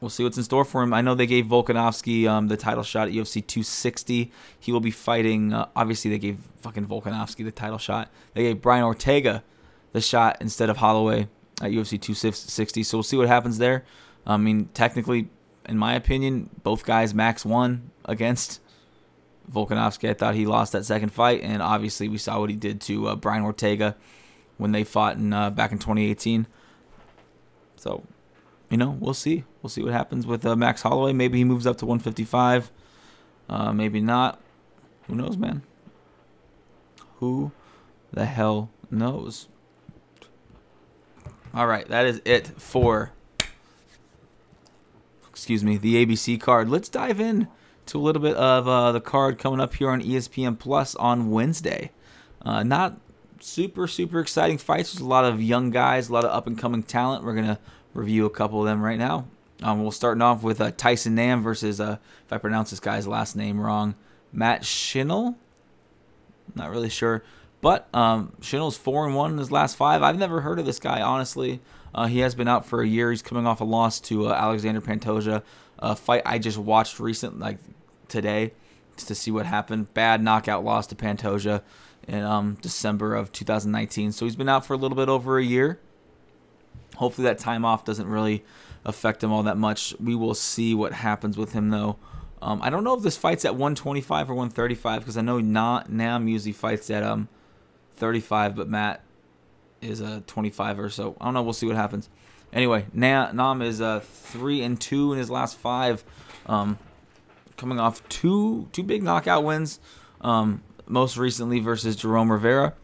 we'll 0.00 0.10
see 0.10 0.22
what's 0.22 0.36
in 0.36 0.44
store 0.44 0.64
for 0.64 0.82
him. 0.82 0.94
I 0.94 1.00
know 1.00 1.16
they 1.16 1.26
gave 1.26 1.46
Volkanovski 1.46 2.28
um, 2.28 2.46
the 2.46 2.56
title 2.56 2.84
shot 2.84 3.08
at 3.08 3.14
UFC 3.14 3.44
260. 3.44 4.30
He 4.60 4.70
will 4.70 4.78
be 4.78 4.92
fighting. 4.92 5.52
Uh, 5.52 5.66
obviously, 5.74 6.10
they 6.10 6.18
gave 6.18 6.38
fucking 6.60 6.86
Volkanovski 6.86 7.44
the 7.44 7.50
title 7.50 7.78
shot. 7.78 8.10
They 8.34 8.42
gave 8.42 8.62
Brian 8.62 8.84
Ortega 8.84 9.42
the 9.92 10.00
shot 10.00 10.38
instead 10.40 10.70
of 10.70 10.78
Holloway 10.78 11.28
at 11.60 11.70
UFC 11.70 12.00
260. 12.00 12.82
So 12.82 12.98
we'll 12.98 13.02
see 13.02 13.16
what 13.16 13.28
happens 13.28 13.58
there. 13.58 13.84
I 14.26 14.36
mean, 14.36 14.68
technically, 14.74 15.28
in 15.68 15.78
my 15.78 15.94
opinion, 15.94 16.50
both 16.62 16.84
guys 16.84 17.14
max 17.14 17.44
won 17.44 17.90
against 18.04 18.60
Volkanovski. 19.52 20.08
I 20.08 20.14
thought 20.14 20.34
he 20.34 20.46
lost 20.46 20.72
that 20.72 20.84
second 20.84 21.10
fight, 21.10 21.42
and 21.42 21.62
obviously 21.62 22.08
we 22.08 22.18
saw 22.18 22.40
what 22.40 22.50
he 22.50 22.56
did 22.56 22.80
to 22.82 23.08
uh, 23.08 23.16
Brian 23.16 23.42
Ortega 23.42 23.96
when 24.58 24.72
they 24.72 24.84
fought 24.84 25.16
in 25.16 25.32
uh, 25.32 25.50
back 25.50 25.72
in 25.72 25.78
2018. 25.78 26.46
So, 27.76 28.04
you 28.68 28.76
know, 28.76 28.96
we'll 29.00 29.14
see. 29.14 29.44
We'll 29.62 29.70
see 29.70 29.82
what 29.82 29.92
happens 29.92 30.26
with 30.26 30.44
uh, 30.44 30.54
Max 30.54 30.82
Holloway. 30.82 31.12
Maybe 31.12 31.38
he 31.38 31.44
moves 31.44 31.66
up 31.66 31.78
to 31.78 31.86
155. 31.86 32.70
Uh, 33.48 33.72
maybe 33.72 34.00
not. 34.00 34.40
Who 35.06 35.14
knows, 35.14 35.36
man? 35.36 35.62
Who 37.16 37.52
the 38.12 38.26
hell 38.26 38.70
knows? 38.90 39.48
All 41.52 41.66
right, 41.66 41.86
that 41.88 42.06
is 42.06 42.22
it 42.24 42.46
for 42.60 43.12
excuse 45.28 45.64
me, 45.64 45.76
the 45.78 46.04
ABC 46.04 46.40
card. 46.40 46.68
Let's 46.68 46.88
dive 46.88 47.18
in 47.18 47.48
to 47.86 47.98
a 47.98 48.02
little 48.02 48.22
bit 48.22 48.36
of 48.36 48.68
uh, 48.68 48.92
the 48.92 49.00
card 49.00 49.38
coming 49.38 49.58
up 49.58 49.74
here 49.74 49.90
on 49.90 50.02
ESPN 50.02 50.58
Plus 50.58 50.94
on 50.94 51.30
Wednesday. 51.30 51.90
Uh, 52.42 52.62
not 52.62 53.00
super 53.40 53.88
super 53.88 54.20
exciting 54.20 54.58
fights. 54.58 54.92
There's 54.92 55.00
a 55.02 55.08
lot 55.08 55.24
of 55.24 55.42
young 55.42 55.70
guys, 55.70 56.08
a 56.08 56.12
lot 56.12 56.24
of 56.24 56.30
up 56.30 56.46
and 56.46 56.58
coming 56.58 56.82
talent. 56.82 57.24
We're 57.24 57.34
gonna 57.34 57.58
review 57.94 58.26
a 58.26 58.30
couple 58.30 58.60
of 58.60 58.66
them 58.66 58.82
right 58.82 58.98
now. 58.98 59.26
Um, 59.62 59.82
we'll 59.82 59.90
start 59.90 60.20
off 60.22 60.42
with 60.42 60.60
uh, 60.60 60.70
Tyson 60.70 61.14
Nam 61.14 61.42
versus, 61.42 61.80
uh, 61.80 61.96
if 62.26 62.32
I 62.32 62.38
pronounce 62.38 62.70
this 62.70 62.80
guy's 62.80 63.06
last 63.06 63.34
name 63.34 63.60
wrong, 63.60 63.94
Matt 64.32 64.64
Schnell. 64.64 65.36
Not 66.54 66.70
really 66.70 66.88
sure. 66.88 67.22
But 67.60 67.94
um, 67.94 68.32
four 68.40 69.06
and 69.06 69.14
one 69.14 69.32
in 69.32 69.38
his 69.38 69.52
last 69.52 69.76
five. 69.76 70.02
I've 70.02 70.18
never 70.18 70.40
heard 70.40 70.58
of 70.58 70.66
this 70.66 70.78
guy, 70.78 71.02
honestly. 71.02 71.60
Uh, 71.94 72.06
he 72.06 72.20
has 72.20 72.34
been 72.34 72.48
out 72.48 72.64
for 72.64 72.82
a 72.82 72.86
year. 72.86 73.10
He's 73.10 73.22
coming 73.22 73.46
off 73.46 73.60
a 73.60 73.64
loss 73.64 74.00
to 74.00 74.28
uh, 74.28 74.32
Alexander 74.32 74.80
Pantoja, 74.80 75.42
a 75.78 75.96
fight 75.96 76.22
I 76.24 76.38
just 76.38 76.56
watched 76.56 77.00
recent, 77.00 77.38
like 77.38 77.58
today, 78.08 78.52
just 78.96 79.08
to 79.08 79.14
see 79.14 79.30
what 79.30 79.46
happened. 79.46 79.92
Bad 79.92 80.22
knockout 80.22 80.64
loss 80.64 80.86
to 80.88 80.94
Pantoja 80.94 81.62
in 82.06 82.22
um, 82.22 82.56
December 82.62 83.14
of 83.14 83.32
2019. 83.32 84.12
So 84.12 84.24
he's 84.24 84.36
been 84.36 84.48
out 84.48 84.64
for 84.64 84.74
a 84.74 84.76
little 84.76 84.96
bit 84.96 85.08
over 85.08 85.38
a 85.38 85.44
year. 85.44 85.80
Hopefully 86.96 87.26
that 87.26 87.38
time 87.38 87.64
off 87.64 87.84
doesn't 87.84 88.08
really 88.08 88.44
affect 88.84 89.22
him 89.22 89.32
all 89.32 89.42
that 89.42 89.56
much. 89.56 89.94
We 90.00 90.14
will 90.14 90.34
see 90.34 90.74
what 90.74 90.92
happens 90.92 91.36
with 91.36 91.52
him 91.52 91.70
though. 91.70 91.96
Um, 92.42 92.60
I 92.62 92.70
don't 92.70 92.84
know 92.84 92.96
if 92.96 93.02
this 93.02 93.16
fight's 93.16 93.44
at 93.44 93.52
125 93.54 94.30
or 94.30 94.34
135 94.34 95.00
because 95.00 95.16
I 95.16 95.20
know 95.20 95.40
not 95.40 95.90
Nam 95.90 96.26
usually 96.26 96.52
fights 96.52 96.88
at 96.90 97.02
um 97.02 97.28
35, 98.00 98.56
but 98.56 98.68
Matt 98.68 99.02
is 99.80 100.00
a 100.00 100.22
25 100.26 100.80
or 100.80 100.90
so. 100.90 101.16
I 101.20 101.26
don't 101.26 101.34
know. 101.34 101.42
We'll 101.42 101.52
see 101.52 101.66
what 101.66 101.76
happens. 101.76 102.08
Anyway, 102.52 102.86
Nam 102.92 103.62
is 103.62 103.80
uh, 103.80 104.00
three 104.00 104.62
and 104.62 104.80
two 104.80 105.12
in 105.12 105.18
his 105.18 105.30
last 105.30 105.56
five, 105.56 106.02
um, 106.46 106.78
coming 107.56 107.78
off 107.78 108.06
two 108.08 108.68
two 108.72 108.82
big 108.82 109.04
knockout 109.04 109.44
wins. 109.44 109.78
Um, 110.20 110.62
most 110.86 111.16
recently 111.16 111.60
versus 111.60 111.94
Jerome 111.94 112.32
Rivera. 112.32 112.74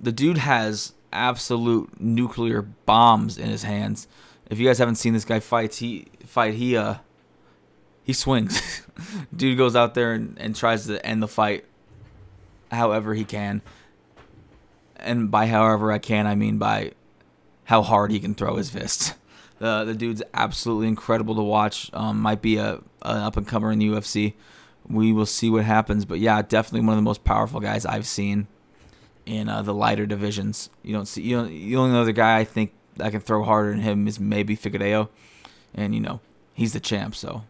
The 0.00 0.12
dude 0.12 0.38
has 0.38 0.94
absolute 1.12 2.00
nuclear 2.00 2.62
bombs 2.62 3.36
in 3.36 3.48
his 3.48 3.62
hands. 3.62 4.08
If 4.50 4.58
you 4.58 4.66
guys 4.66 4.78
haven't 4.78 4.96
seen 4.96 5.12
this 5.12 5.24
guy 5.24 5.40
fight, 5.40 5.74
he 5.74 6.06
fight 6.26 6.54
he 6.54 6.76
uh 6.76 6.96
he 8.02 8.14
swings. 8.14 8.82
dude 9.36 9.58
goes 9.58 9.76
out 9.76 9.94
there 9.94 10.12
and, 10.12 10.38
and 10.38 10.56
tries 10.56 10.86
to 10.86 11.04
end 11.04 11.22
the 11.22 11.28
fight 11.28 11.66
however 12.70 13.14
he 13.14 13.24
can. 13.24 13.62
And 14.96 15.30
by 15.30 15.46
however 15.46 15.92
I 15.92 15.98
can, 15.98 16.26
I 16.26 16.34
mean 16.34 16.58
by 16.58 16.92
how 17.64 17.82
hard 17.82 18.10
he 18.10 18.20
can 18.20 18.34
throw 18.34 18.56
his 18.56 18.70
fists. 18.70 19.14
The 19.60 19.84
the 19.84 19.94
dude's 19.94 20.20
absolutely 20.34 20.88
incredible 20.88 21.36
to 21.36 21.42
watch. 21.42 21.88
Um, 21.92 22.20
might 22.20 22.42
be 22.42 22.56
a 22.56 22.80
an 23.02 23.18
up 23.18 23.36
and 23.36 23.46
comer 23.46 23.70
in 23.70 23.78
the 23.78 23.86
UFC. 23.86 24.34
We 24.88 25.12
will 25.12 25.26
see 25.26 25.48
what 25.48 25.64
happens, 25.64 26.04
but 26.04 26.18
yeah, 26.18 26.42
definitely 26.42 26.80
one 26.80 26.94
of 26.94 26.96
the 26.98 27.02
most 27.02 27.22
powerful 27.22 27.60
guys 27.60 27.86
I've 27.86 28.06
seen 28.06 28.48
in 29.26 29.48
uh, 29.48 29.62
the 29.62 29.72
lighter 29.72 30.06
divisions. 30.06 30.70
You 30.82 30.92
don't 30.92 31.06
see 31.06 31.22
you 31.22 31.36
don't 31.36 31.48
the 31.48 31.76
only 31.76 31.96
other 31.96 32.12
guy 32.12 32.38
I 32.38 32.44
think 32.44 32.72
that 32.96 33.12
can 33.12 33.20
throw 33.20 33.44
harder 33.44 33.70
than 33.70 33.80
him 33.80 34.08
is 34.08 34.18
maybe 34.18 34.56
Figueiredo, 34.56 35.08
and 35.72 35.94
you 35.94 36.00
know 36.00 36.20
he's 36.52 36.72
the 36.72 36.80
champ. 36.80 37.14
So 37.14 37.44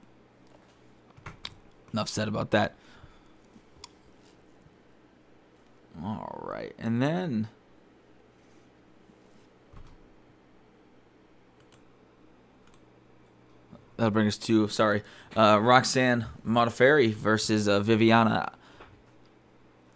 enough 1.92 2.08
said 2.08 2.28
about 2.28 2.50
that. 2.50 2.74
Right, 6.64 6.74
and 6.78 7.02
then. 7.02 7.48
That'll 13.96 14.10
bring 14.10 14.26
us 14.26 14.38
to 14.38 14.66
sorry, 14.68 15.02
uh, 15.36 15.60
Roxanne 15.60 16.26
Modafferi 16.44 17.12
versus 17.12 17.68
uh, 17.68 17.80
Viviana. 17.80 18.52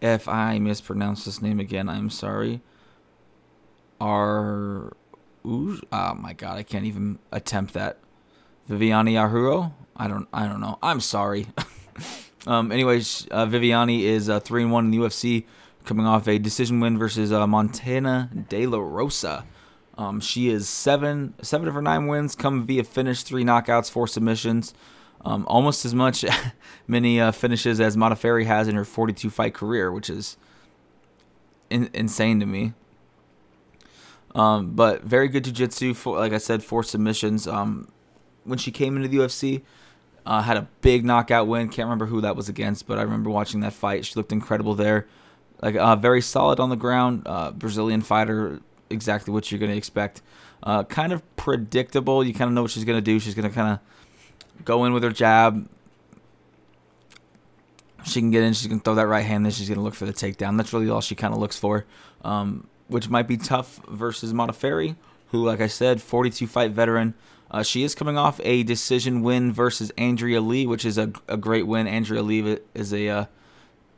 If 0.02 0.28
I 0.28 0.58
mispronounce 0.58 1.24
this 1.24 1.40
name 1.40 1.58
again, 1.58 1.88
I'm 1.88 2.10
sorry. 2.10 2.60
Ar, 3.98 4.92
oh 5.44 6.14
my 6.16 6.34
god, 6.34 6.58
I 6.58 6.62
can't 6.64 6.84
even 6.84 7.18
attempt 7.32 7.72
that. 7.74 7.98
Viviane 8.68 9.14
Arhuro. 9.14 9.72
I 9.96 10.06
don't, 10.06 10.28
I 10.34 10.46
don't 10.46 10.60
know. 10.60 10.78
I'm 10.82 11.00
sorry. 11.00 11.46
um, 12.46 12.70
anyways, 12.70 13.26
uh, 13.30 13.46
Viviane 13.46 14.02
is 14.02 14.28
uh, 14.28 14.38
three 14.38 14.62
and 14.62 14.70
one 14.70 14.84
in 14.84 14.90
the 14.90 14.98
UFC, 14.98 15.46
coming 15.88 16.06
off 16.06 16.28
a 16.28 16.38
decision 16.38 16.78
win 16.78 16.98
versus 16.98 17.32
uh, 17.32 17.46
Montana 17.46 18.30
De 18.48 18.66
La 18.66 18.78
Rosa. 18.78 19.46
Um, 19.96 20.20
she 20.20 20.48
is 20.48 20.68
seven 20.68 21.34
seven 21.42 21.66
of 21.66 21.74
her 21.74 21.82
nine 21.82 22.06
wins 22.06 22.36
come 22.36 22.66
via 22.66 22.84
finish, 22.84 23.22
three 23.24 23.42
knockouts, 23.42 23.90
four 23.90 24.06
submissions. 24.06 24.74
Um, 25.22 25.44
almost 25.48 25.84
as 25.84 25.94
much 25.94 26.24
many 26.86 27.20
uh, 27.20 27.32
finishes 27.32 27.80
as 27.80 27.96
Modafferi 27.96 28.44
has 28.46 28.68
in 28.68 28.76
her 28.76 28.84
42 28.84 29.30
fight 29.30 29.52
career, 29.52 29.90
which 29.90 30.08
is 30.08 30.36
in- 31.70 31.90
insane 31.92 32.38
to 32.38 32.46
me. 32.46 32.74
Um, 34.34 34.76
but 34.76 35.02
very 35.02 35.26
good 35.26 35.42
jiu-jitsu. 35.44 35.94
For, 35.94 36.18
like 36.18 36.32
I 36.32 36.38
said, 36.38 36.62
four 36.62 36.84
submissions. 36.84 37.48
Um, 37.48 37.90
when 38.44 38.58
she 38.58 38.70
came 38.70 38.96
into 38.96 39.08
the 39.08 39.16
UFC, 39.16 39.62
uh, 40.24 40.42
had 40.42 40.56
a 40.56 40.68
big 40.82 41.04
knockout 41.04 41.48
win. 41.48 41.68
Can't 41.68 41.86
remember 41.86 42.06
who 42.06 42.20
that 42.20 42.36
was 42.36 42.48
against, 42.48 42.86
but 42.86 42.98
I 42.98 43.02
remember 43.02 43.30
watching 43.30 43.60
that 43.60 43.72
fight. 43.72 44.04
She 44.04 44.14
looked 44.14 44.30
incredible 44.30 44.76
there. 44.76 45.08
Like 45.62 45.76
uh, 45.76 45.96
very 45.96 46.20
solid 46.20 46.60
on 46.60 46.70
the 46.70 46.76
ground. 46.76 47.22
Uh, 47.26 47.50
Brazilian 47.50 48.00
fighter, 48.00 48.60
exactly 48.90 49.32
what 49.32 49.50
you're 49.50 49.58
going 49.58 49.72
to 49.72 49.76
expect. 49.76 50.22
Uh, 50.62 50.84
kind 50.84 51.12
of 51.12 51.22
predictable. 51.36 52.24
You 52.24 52.32
kind 52.32 52.48
of 52.48 52.54
know 52.54 52.62
what 52.62 52.70
she's 52.70 52.84
going 52.84 52.98
to 52.98 53.02
do. 53.02 53.18
She's 53.18 53.34
going 53.34 53.48
to 53.48 53.54
kind 53.54 53.72
of 53.72 54.64
go 54.64 54.84
in 54.84 54.92
with 54.92 55.02
her 55.02 55.10
jab. 55.10 55.68
She 58.04 58.20
can 58.20 58.30
get 58.30 58.42
in. 58.42 58.52
She's 58.52 58.66
going 58.66 58.80
to 58.80 58.84
throw 58.84 58.94
that 58.94 59.06
right 59.06 59.24
hand. 59.24 59.44
Then 59.44 59.52
she's 59.52 59.68
going 59.68 59.78
to 59.78 59.84
look 59.84 59.94
for 59.94 60.06
the 60.06 60.12
takedown. 60.12 60.56
That's 60.56 60.72
really 60.72 60.88
all 60.88 61.00
she 61.00 61.14
kind 61.14 61.34
of 61.34 61.40
looks 61.40 61.56
for, 61.56 61.84
um, 62.24 62.66
which 62.86 63.08
might 63.08 63.28
be 63.28 63.36
tough 63.36 63.80
versus 63.88 64.32
Modafferi, 64.32 64.96
who, 65.28 65.44
like 65.44 65.60
I 65.60 65.66
said, 65.66 66.00
42 66.00 66.46
fight 66.46 66.70
veteran. 66.70 67.14
Uh, 67.50 67.62
she 67.62 67.82
is 67.82 67.94
coming 67.94 68.18
off 68.18 68.40
a 68.44 68.62
decision 68.62 69.22
win 69.22 69.52
versus 69.52 69.90
Andrea 69.96 70.40
Lee, 70.40 70.66
which 70.66 70.84
is 70.84 70.98
a, 70.98 71.12
a 71.28 71.36
great 71.36 71.66
win. 71.66 71.86
Andrea 71.86 72.22
Lee 72.22 72.58
is 72.74 72.92
a 72.92 73.08
uh, 73.08 73.24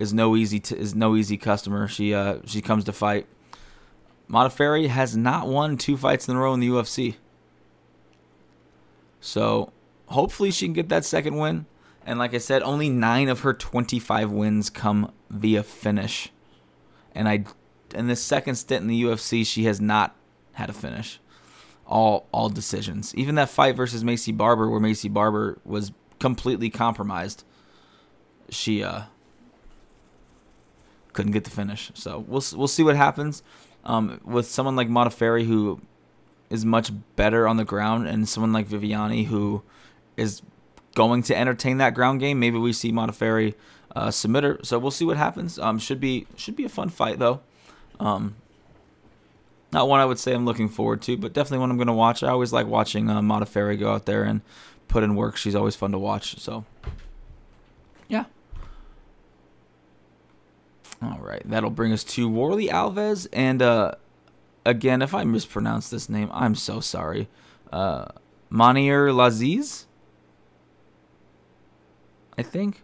is 0.00 0.14
no 0.14 0.34
easy 0.34 0.58
t- 0.58 0.76
is 0.76 0.94
no 0.94 1.14
easy 1.14 1.36
customer. 1.36 1.86
She 1.86 2.12
uh, 2.12 2.38
she 2.46 2.60
comes 2.60 2.82
to 2.84 2.92
fight. 2.92 3.26
Modafferi 4.28 4.88
has 4.88 5.16
not 5.16 5.46
won 5.46 5.76
two 5.76 5.96
fights 5.96 6.26
in 6.26 6.34
a 6.34 6.40
row 6.40 6.54
in 6.54 6.60
the 6.60 6.68
UFC. 6.68 7.16
So 9.20 9.72
hopefully 10.06 10.50
she 10.50 10.66
can 10.66 10.72
get 10.72 10.88
that 10.88 11.04
second 11.04 11.36
win. 11.36 11.66
And 12.06 12.18
like 12.18 12.32
I 12.32 12.38
said, 12.38 12.62
only 12.62 12.88
nine 12.88 13.28
of 13.28 13.40
her 13.40 13.52
25 13.52 14.32
wins 14.32 14.70
come 14.70 15.12
via 15.28 15.62
finish. 15.62 16.30
And 17.14 17.28
I, 17.28 17.44
in 17.94 18.06
this 18.06 18.22
second 18.22 18.54
stint 18.54 18.82
in 18.82 18.88
the 18.88 19.02
UFC, 19.02 19.44
she 19.44 19.64
has 19.64 19.80
not 19.80 20.16
had 20.52 20.70
a 20.70 20.72
finish. 20.72 21.20
All 21.86 22.26
all 22.32 22.48
decisions. 22.48 23.14
Even 23.16 23.34
that 23.34 23.50
fight 23.50 23.76
versus 23.76 24.02
Maycee 24.04 24.36
Barber, 24.36 24.70
where 24.70 24.80
Maycee 24.80 25.12
Barber 25.12 25.58
was 25.64 25.92
completely 26.20 26.70
compromised, 26.70 27.44
she 28.48 28.82
uh 28.82 29.02
couldn't 31.12 31.32
get 31.32 31.44
the 31.44 31.50
finish. 31.50 31.90
So 31.94 32.24
we'll 32.26 32.42
we'll 32.54 32.68
see 32.68 32.82
what 32.82 32.96
happens 32.96 33.42
um, 33.84 34.20
with 34.24 34.46
someone 34.46 34.76
like 34.76 34.88
Modafferi 34.88 35.46
who 35.46 35.80
is 36.48 36.64
much 36.64 36.90
better 37.16 37.46
on 37.46 37.56
the 37.56 37.64
ground, 37.64 38.08
and 38.08 38.28
someone 38.28 38.52
like 38.52 38.68
Viviane 38.68 39.26
who 39.26 39.62
is 40.16 40.42
going 40.94 41.22
to 41.24 41.36
entertain 41.36 41.78
that 41.78 41.94
ground 41.94 42.20
game. 42.20 42.40
Maybe 42.40 42.58
we 42.58 42.72
see 42.72 42.92
Modafferi 42.92 43.54
uh, 43.94 44.10
submit 44.10 44.44
her. 44.44 44.58
So 44.62 44.78
we'll 44.78 44.90
see 44.90 45.04
what 45.04 45.16
happens. 45.16 45.58
Um, 45.58 45.78
should 45.78 46.00
be 46.00 46.26
should 46.36 46.56
be 46.56 46.64
a 46.64 46.68
fun 46.68 46.88
fight 46.88 47.18
though. 47.18 47.40
Um, 47.98 48.36
not 49.72 49.88
one 49.88 50.00
I 50.00 50.04
would 50.04 50.18
say 50.18 50.34
I'm 50.34 50.44
looking 50.44 50.68
forward 50.68 51.02
to, 51.02 51.16
but 51.16 51.32
definitely 51.32 51.58
one 51.58 51.70
I'm 51.70 51.76
going 51.76 51.86
to 51.86 51.92
watch. 51.92 52.22
I 52.22 52.28
always 52.28 52.52
like 52.52 52.66
watching 52.66 53.08
uh, 53.08 53.20
Modafferi 53.20 53.78
go 53.78 53.92
out 53.92 54.06
there 54.06 54.24
and 54.24 54.40
put 54.88 55.02
in 55.02 55.14
work. 55.14 55.36
She's 55.36 55.54
always 55.54 55.76
fun 55.76 55.92
to 55.92 55.98
watch. 55.98 56.40
So, 56.40 56.64
yeah. 58.08 58.24
All 61.02 61.18
right, 61.20 61.42
that'll 61.44 61.70
bring 61.70 61.92
us 61.92 62.04
to 62.04 62.28
Warlley 62.28 62.68
Alves, 62.68 63.26
and 63.32 63.62
uh, 63.62 63.92
again, 64.66 65.00
if 65.00 65.14
I 65.14 65.24
mispronounce 65.24 65.88
this 65.88 66.08
name, 66.08 66.28
I'm 66.32 66.54
so 66.54 66.80
sorry. 66.80 67.28
Uh, 67.72 68.06
Mounir 68.50 69.10
Lazzez, 69.12 69.86
I 72.36 72.42
think. 72.42 72.82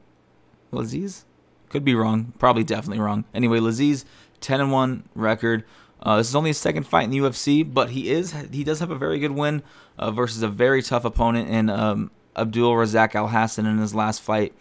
Lazzez, 0.72 1.24
could 1.68 1.84
be 1.84 1.94
wrong. 1.94 2.32
Probably 2.38 2.64
definitely 2.64 3.00
wrong. 3.00 3.24
Anyway, 3.34 3.58
Lazzez, 3.58 4.04
10 4.40 4.60
and 4.60 4.72
1 4.72 5.08
record. 5.14 5.64
Uh, 6.02 6.18
this 6.18 6.28
is 6.28 6.36
only 6.36 6.50
his 6.50 6.58
second 6.58 6.84
fight 6.84 7.04
in 7.04 7.10
the 7.10 7.18
UFC, 7.18 7.62
but 7.70 7.90
he 7.90 8.10
is 8.10 8.34
he 8.52 8.62
does 8.62 8.80
have 8.80 8.90
a 8.90 8.96
very 8.96 9.18
good 9.18 9.32
win 9.32 9.62
uh, 9.98 10.10
versus 10.10 10.42
a 10.42 10.48
very 10.48 10.82
tough 10.82 11.04
opponent 11.04 11.48
in 11.48 11.70
um, 11.70 12.10
Abdul 12.36 12.74
Razak 12.74 13.12
Alhassan 13.12 13.66
in 13.66 13.78
his 13.78 13.94
last 13.94 14.20
fight. 14.20 14.54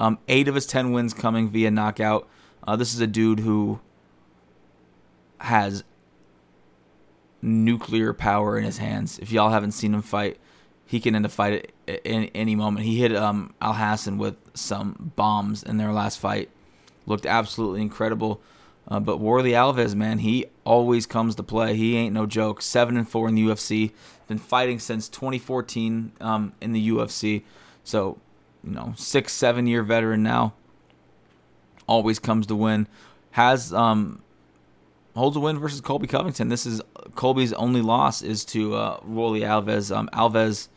Um, 0.00 0.18
eight 0.28 0.48
of 0.48 0.54
his 0.54 0.66
ten 0.66 0.92
wins 0.92 1.12
coming 1.12 1.50
via 1.50 1.70
knockout. 1.70 2.28
Uh, 2.66 2.76
this 2.76 2.94
is 2.94 3.00
a 3.00 3.06
dude 3.06 3.40
who 3.40 3.80
has 5.38 5.84
nuclear 7.40 8.12
power 8.12 8.58
in 8.58 8.64
his 8.64 8.78
hands. 8.78 9.18
If 9.18 9.32
y'all 9.32 9.50
haven't 9.50 9.72
seen 9.72 9.94
him 9.94 10.02
fight, 10.02 10.38
he 10.84 11.00
can 11.00 11.14
end 11.14 11.26
a 11.26 11.28
fight 11.28 11.72
at 11.86 12.00
any, 12.04 12.54
moment. 12.54 12.86
He 12.86 12.98
hit 12.98 13.14
um, 13.14 13.54
Alhassan 13.60 14.16
with 14.18 14.36
some 14.54 15.12
bombs 15.16 15.62
in 15.62 15.76
their 15.76 15.92
last 15.92 16.18
fight. 16.18 16.50
Looked 17.06 17.26
absolutely 17.26 17.82
incredible. 17.82 18.40
Uh, 18.90 18.98
but 18.98 19.20
Warlley 19.20 19.50
Alves, 19.50 19.94
man, 19.94 20.20
he 20.20 20.46
always 20.64 21.04
comes 21.04 21.34
to 21.34 21.42
play. 21.42 21.76
He 21.76 21.94
ain't 21.96 22.14
no 22.14 22.24
joke. 22.24 22.62
Seven 22.62 22.96
and 22.96 23.06
four 23.06 23.28
in 23.28 23.34
the 23.34 23.42
UFC. 23.42 23.92
Been 24.28 24.38
fighting 24.38 24.78
since 24.78 25.08
2014 25.10 26.12
um, 26.20 26.52
in 26.60 26.72
the 26.72 26.88
UFC. 26.88 27.42
So, 27.84 28.18
you 28.64 28.70
know, 28.70 28.94
six, 28.96 29.34
seven 29.34 29.66
year 29.66 29.82
veteran 29.82 30.22
now. 30.22 30.54
Always 31.88 32.20
comes 32.20 32.46
to 32.46 32.54
win. 32.54 32.86
Has 33.32 33.72
um, 33.74 34.22
holds 35.16 35.36
a 35.36 35.40
win 35.40 35.58
versus 35.58 35.80
Colby 35.80 36.06
Covington. 36.06 36.48
This 36.48 36.64
is 36.64 36.80
Colby's 37.16 37.52
only 37.54 37.82
loss 37.82 38.22
is 38.22 38.44
to 38.46 38.74
uh, 38.74 39.00
Warlley 39.00 39.40
Alves. 39.40 39.94
Um, 39.94 40.08
Alves, 40.12 40.68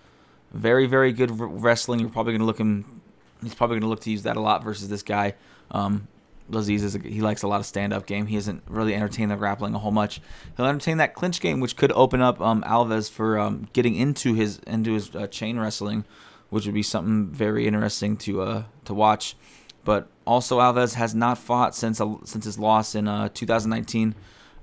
very 0.52 0.88
very 0.88 1.14
good 1.14 1.32
wrestling. 1.32 2.00
You're 2.00 2.10
probably 2.10 2.34
gonna 2.34 2.46
look 2.46 2.60
him. 2.60 3.02
He's 3.44 3.54
probably 3.54 3.80
gonna 3.80 3.90
look 3.90 4.02
to 4.02 4.12
use 4.12 4.24
that 4.24 4.38
a 4.38 4.42
lot 4.42 4.64
versus 4.64 4.90
this 4.90 5.04
guy. 5.04 5.36
Um, 5.70 6.08
Lazzez 6.52 6.84
is 6.84 6.96
a, 6.96 7.00
he 7.00 7.22
likes 7.22 7.44
a 7.44 7.48
lot 7.48 7.60
of 7.60 7.66
stand 7.66 7.94
up 7.94 8.06
game. 8.06 8.28
He 8.28 8.36
hasn't 8.36 8.64
really 8.68 8.94
entertained 8.94 9.32
the 9.32 9.36
grappling 9.36 9.74
a 9.74 9.80
whole 9.80 9.92
much. 9.92 10.22
He'll 10.58 10.66
entertain 10.66 10.98
that 10.98 11.14
clinch 11.14 11.40
game, 11.40 11.60
which 11.60 11.78
could 11.78 11.92
open 11.94 12.22
up 12.22 12.42
um, 12.42 12.64
Alves 12.64 13.10
for 13.10 13.40
um, 13.40 13.68
getting 13.74 13.96
into 13.96 14.34
his 14.34 14.60
into 14.68 14.94
his 14.94 15.16
uh, 15.16 15.28
chain 15.28 15.60
wrestling, 15.60 16.06
which 16.50 16.66
would 16.66 16.76
be 16.76 16.84
something 16.84 17.28
very 17.28 17.68
interesting 17.68 18.18
to 18.18 18.42
uh, 18.42 18.64
to 18.86 18.94
watch. 18.94 19.36
But 19.84 20.08
also 20.26 20.60
Alves 20.60 20.94
has 20.94 21.16
not 21.16 21.38
fought 21.38 21.76
since 21.76 22.00
uh, 22.00 22.16
since 22.24 22.46
his 22.46 22.60
loss 22.60 22.94
in 22.96 23.08
uh, 23.08 23.30
2019 23.34 24.16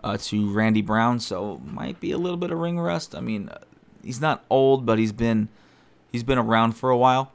uh, 0.05 0.17
to 0.17 0.53
Randy 0.53 0.83
Brown, 0.83 1.19
so 1.19 1.61
might 1.65 2.01
be 2.01 2.13
a 2.13 2.19
little 2.19 2.37
bit 2.37 2.51
of 2.51 2.59
ring 2.59 2.79
rust. 2.79 3.15
I 3.15 3.21
mean, 3.21 3.51
he's 4.03 4.21
not 4.21 4.45
old, 4.49 4.87
but 4.87 4.99
he's 4.99 5.13
been 5.13 5.49
he's 6.13 6.23
been 6.23 6.39
around 6.39 6.73
for 6.73 6.91
a 6.91 6.97
while. 6.97 7.33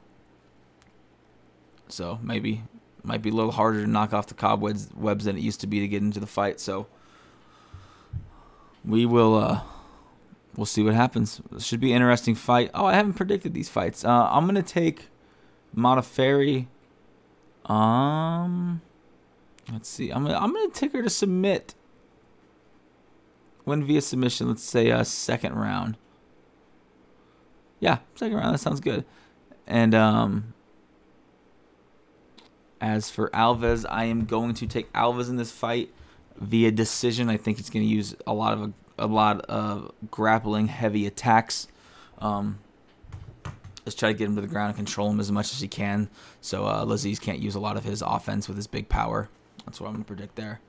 So 1.88 2.18
maybe 2.22 2.62
might 3.02 3.20
be 3.20 3.28
a 3.28 3.32
little 3.32 3.52
harder 3.52 3.82
to 3.82 3.86
knock 3.86 4.14
off 4.14 4.26
the 4.26 4.34
cobwebs 4.34 4.88
webs 4.94 5.26
than 5.26 5.36
it 5.36 5.42
used 5.42 5.60
to 5.60 5.66
be 5.66 5.80
to 5.80 5.88
get 5.88 6.02
into 6.02 6.20
the 6.20 6.26
fight. 6.26 6.60
So 6.60 6.86
we 8.84 9.06
will 9.06 9.36
uh 9.36 9.60
we'll 10.56 10.66
see 10.66 10.82
what 10.82 10.94
happens. 10.94 11.40
It 11.54 11.62
should 11.62 11.80
be 11.80 11.92
an 11.92 11.96
interesting 11.96 12.34
fight. 12.34 12.70
Oh, 12.74 12.86
I 12.86 12.94
haven't 12.94 13.14
predicted 13.14 13.54
these 13.54 13.68
fights. 13.68 14.04
Uh, 14.04 14.28
I'm 14.30 14.46
gonna 14.46 14.62
take 14.62 15.08
Modafferi. 15.76 16.66
Um, 17.66 18.82
let's 19.72 19.88
see. 19.88 20.10
I'm 20.10 20.24
gonna 20.24 20.38
I'm 20.38 20.52
gonna 20.52 20.70
take 20.70 20.92
her 20.92 21.02
to 21.02 21.10
submit. 21.10 21.74
Win 23.64 23.84
via 23.84 24.02
submission. 24.02 24.48
Let's 24.48 24.62
say 24.62 24.90
a 24.90 25.04
second 25.04 25.54
round. 25.54 25.96
Yeah, 27.80 27.98
second 28.14 28.36
round. 28.36 28.54
That 28.54 28.58
sounds 28.58 28.80
good. 28.80 29.04
And 29.66 29.94
um, 29.94 30.54
as 32.80 33.10
for 33.10 33.30
Alves, 33.30 33.86
I 33.88 34.04
am 34.04 34.26
going 34.26 34.54
to 34.54 34.66
take 34.66 34.92
Alves 34.92 35.30
in 35.30 35.36
this 35.36 35.50
fight 35.50 35.90
via 36.36 36.70
decision. 36.70 37.30
I 37.30 37.36
think 37.36 37.56
he's 37.56 37.70
going 37.70 37.84
to 37.84 37.90
use 37.90 38.14
a 38.26 38.34
lot 38.34 38.52
of 38.58 38.72
a, 38.98 39.06
lot 39.06 39.40
of 39.46 39.92
grappling 40.10 40.68
heavy 40.68 41.06
attacks. 41.06 41.68
Um, 42.18 42.58
let's 43.84 43.94
try 43.94 44.12
to 44.12 44.18
get 44.18 44.26
him 44.26 44.34
to 44.36 44.40
the 44.40 44.46
ground 44.46 44.68
and 44.68 44.76
control 44.76 45.10
him 45.10 45.20
as 45.20 45.30
much 45.30 45.52
as 45.52 45.60
he 45.60 45.68
can. 45.68 46.08
So 46.40 46.64
uh, 46.64 46.84
Lazzez 46.84 47.20
can't 47.20 47.38
use 47.38 47.54
a 47.54 47.60
lot 47.60 47.76
of 47.76 47.84
his 47.84 48.02
offense 48.02 48.48
with 48.48 48.56
his 48.56 48.66
big 48.66 48.88
power. 48.88 49.28
That's 49.64 49.80
what 49.80 49.88
I'm 49.88 49.94
going 49.94 50.04
to 50.04 50.08
predict 50.08 50.36
there. 50.36 50.60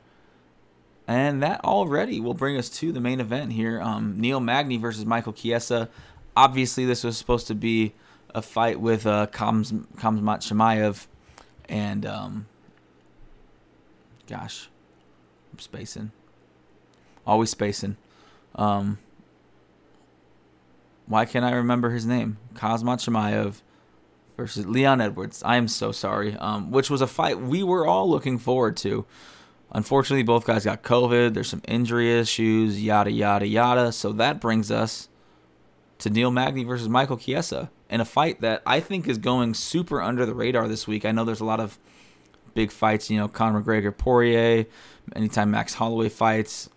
And 1.08 1.44
that 1.44 1.64
already 1.64 2.20
will 2.20 2.34
bring 2.34 2.58
us 2.58 2.70
to 2.70 2.92
the 2.92 3.00
main 3.00 3.20
event 3.20 3.54
here. 3.54 3.80
Um, 3.82 4.20
Neil 4.20 4.40
Magny 4.40 4.78
versus 4.78 5.06
Michael 5.06 5.34
Chiesa. 5.34 5.90
Obviously, 6.36 6.86
this 6.86 7.04
was 7.04 7.18
supposed 7.18 7.48
to 7.48 7.56
be 7.56 7.94
a 8.34 8.42
fight 8.42 8.80
with 8.80 9.06
uh, 9.06 9.28
Khamzat 9.28 9.86
Chimaev 9.98 11.08
and 11.70 12.06
um, 12.06 12.48
gosh, 14.28 14.70
I'm 15.54 15.60
spacing. 15.60 16.12
Always 17.26 17.50
spacing. 17.50 17.98
Um, 18.56 19.00
why 21.08 21.26
can't 21.26 21.46
I 21.46 21.52
remember 21.52 21.92
his 21.92 22.06
name? 22.06 22.38
Chimaev 22.56 23.62
versus 24.38 24.66
Leon 24.66 25.02
Edwards. 25.02 25.42
I 25.44 25.58
am 25.58 25.68
so 25.68 25.92
sorry. 25.92 26.36
Um, 26.36 26.72
which 26.72 26.90
was 26.90 27.02
a 27.02 27.08
fight 27.08 27.40
we 27.40 27.64
were 27.64 27.88
all 27.88 28.10
looking 28.10 28.38
forward 28.38 28.78
to. 28.78 29.06
Unfortunately, 29.72 30.24
both 30.24 30.46
guys 30.46 30.66
got 30.66 30.84
COVID. 30.84 31.34
There's 31.34 31.50
some 31.50 31.62
injury 31.68 32.18
issues, 32.18 32.82
yada 32.82 33.12
yada 33.12 33.48
yada. 33.48 33.92
So 33.92 34.14
that 34.14 34.40
brings 34.40 34.72
us 34.72 35.10
to 36.00 36.10
Neil 36.10 36.32
Magny 36.32 36.64
versus 36.64 36.90
Michael 36.90 37.18
Chiesa 37.18 37.70
in 37.90 38.02
a 38.02 38.06
fight 38.06 38.42
that 38.42 38.62
I 38.66 38.80
think 38.80 39.08
is 39.08 39.18
going 39.18 39.54
super 39.54 40.02
under 40.02 40.26
the 40.26 40.34
radar 40.34 40.68
this 40.68 40.88
week. 40.88 41.06
I 41.06 41.12
know 41.12 41.24
there's 41.24 41.42
a 41.42 41.46
lot 41.46 41.60
of 41.60 41.78
big 42.54 42.72
fights, 42.72 43.10
you 43.10 43.18
know, 43.18 43.28
Conor 43.28 43.62
McGregor, 43.62 43.96
Poirier. 43.96 44.66
Anytime 45.16 45.52
Max 45.52 45.76
Holloway 45.76 46.10
fights, 46.10 46.70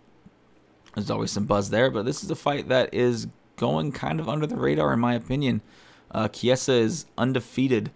there's 0.95 1.11
always 1.11 1.31
some 1.31 1.45
buzz 1.45 1.71
there. 1.71 1.91
But 1.91 2.05
this 2.05 2.23
is 2.23 2.31
a 2.31 2.37
fight 2.37 2.69
that 2.69 2.93
is 2.93 3.27
going 3.59 3.93
kind 3.93 4.21
of 4.21 4.29
under 4.29 4.47
the 4.47 4.57
radar, 4.57 4.95
in 4.95 5.01
my 5.01 5.15
opinion. 5.15 5.61
Uh, 6.11 6.29
Chiesa 6.29 6.73
is 6.73 7.05
undefeated 7.19 7.91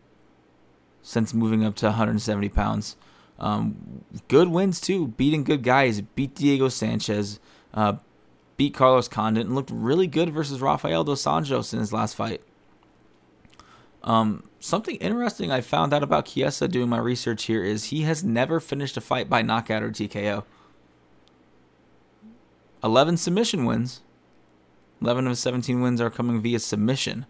since 1.01 1.33
moving 1.33 1.65
up 1.65 1.75
to 1.77 1.87
170 1.87 2.49
pounds. 2.51 2.97
Um, 3.39 4.05
good 4.29 4.49
wins 4.49 4.81
too, 4.81 5.09
beating 5.09 5.45
good 5.45 5.63
guys. 5.63 6.01
Beat 6.01 6.35
Diego 6.35 6.69
Sanchez, 6.69 7.41
uh, 7.75 7.95
beat 8.57 8.75
Carlos 8.75 9.09
Condit, 9.09 9.47
and 9.47 9.55
looked 9.55 9.71
really 9.73 10.07
good 10.07 10.31
versus 10.31 10.61
Rafael 10.61 11.05
dos 11.05 11.25
Anjos 11.25 11.73
in 11.73 11.81
his 11.81 11.93
last 11.93 12.15
fight. 12.15 12.43
Um, 14.05 14.45
something 14.61 14.97
interesting 14.97 15.51
I 15.51 15.61
found 15.61 15.93
out 15.93 16.03
about 16.03 16.27
Chiesa 16.27 16.69
doing 16.69 16.89
my 16.89 16.99
research 16.99 17.45
here 17.45 17.65
is 17.65 17.85
he 17.85 18.03
has 18.03 18.23
never 18.23 18.61
finished 18.61 18.97
a 18.97 19.01
fight 19.01 19.29
by 19.29 19.43
knockout 19.43 19.83
or 19.83 19.91
TKO. 19.91 20.45
11 22.85 23.17
submission 23.17 23.65
wins. 23.65 24.01
11 25.03 25.27
of 25.27 25.37
17 25.37 25.81
wins 25.81 26.01
are 26.01 26.11
coming 26.11 26.41
via 26.41 26.61
submission. 26.61 27.27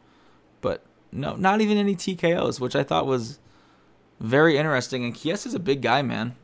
But 0.60 0.84
no, 1.10 1.34
not 1.36 1.60
even 1.60 1.78
any 1.78 1.96
TKOs, 1.96 2.60
which 2.60 2.76
I 2.76 2.82
thought 2.82 3.06
was 3.06 3.38
very 4.20 4.56
interesting. 4.58 5.04
And 5.04 5.16
Chiesa's 5.16 5.54
a 5.54 5.58
big 5.58 5.82
guy, 5.82 6.02
man. 6.02 6.36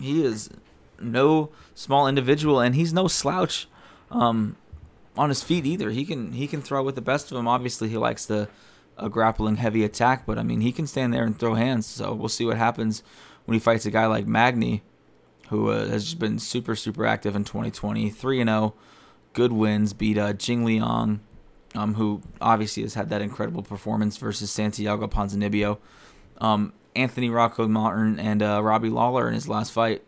He 0.00 0.24
is 0.24 0.50
no 1.00 1.50
small 1.74 2.08
individual, 2.08 2.60
and 2.60 2.74
he's 2.74 2.92
no 2.92 3.06
slouch 3.08 3.68
um, 4.10 4.56
on 5.16 5.28
his 5.28 5.42
feet 5.42 5.64
either. 5.64 5.90
He 5.90 6.04
can 6.04 6.32
he 6.32 6.46
can 6.46 6.60
throw 6.60 6.82
with 6.82 6.96
the 6.96 7.00
best 7.00 7.30
of 7.30 7.36
them. 7.36 7.46
Obviously, 7.46 7.88
he 7.88 7.96
likes 7.96 8.26
the 8.26 8.48
a 8.98 9.08
grappling 9.08 9.56
heavy 9.56 9.84
attack, 9.84 10.26
but 10.26 10.38
I 10.38 10.42
mean, 10.42 10.60
he 10.60 10.72
can 10.72 10.86
stand 10.86 11.14
there 11.14 11.24
and 11.24 11.38
throw 11.38 11.54
hands. 11.54 11.86
So 11.86 12.12
we'll 12.12 12.28
see 12.28 12.44
what 12.44 12.58
happens 12.58 13.02
when 13.44 13.54
he 13.54 13.60
fights 13.60 13.86
a 13.86 13.90
guy 13.90 14.06
like 14.06 14.26
Magny, 14.26 14.82
who 15.48 15.70
uh, 15.70 15.88
has 15.88 16.04
just 16.04 16.18
been 16.18 16.38
super, 16.38 16.76
super 16.76 17.06
active 17.06 17.34
in 17.34 17.44
2020. 17.44 18.10
3 18.10 18.40
and 18.40 18.48
0, 18.50 18.74
good 19.32 19.52
wins, 19.52 19.92
beat 19.92 20.18
uh, 20.18 20.32
Jing 20.32 20.64
Liang, 20.64 21.20
um, 21.74 21.94
who 21.94 22.22
obviously 22.40 22.82
has 22.82 22.94
had 22.94 23.08
that 23.10 23.22
incredible 23.22 23.62
performance 23.62 24.16
versus 24.16 24.50
Santiago 24.50 25.06
Ponzinibbio. 25.06 25.78
Um, 26.38 26.72
Anthony 26.94 27.30
Rocco 27.30 27.66
Martin 27.68 28.18
and 28.18 28.42
uh, 28.42 28.62
Robbie 28.62 28.90
Lawler 28.90 29.28
in 29.28 29.34
his 29.34 29.48
last 29.48 29.72
fight. 29.72 30.02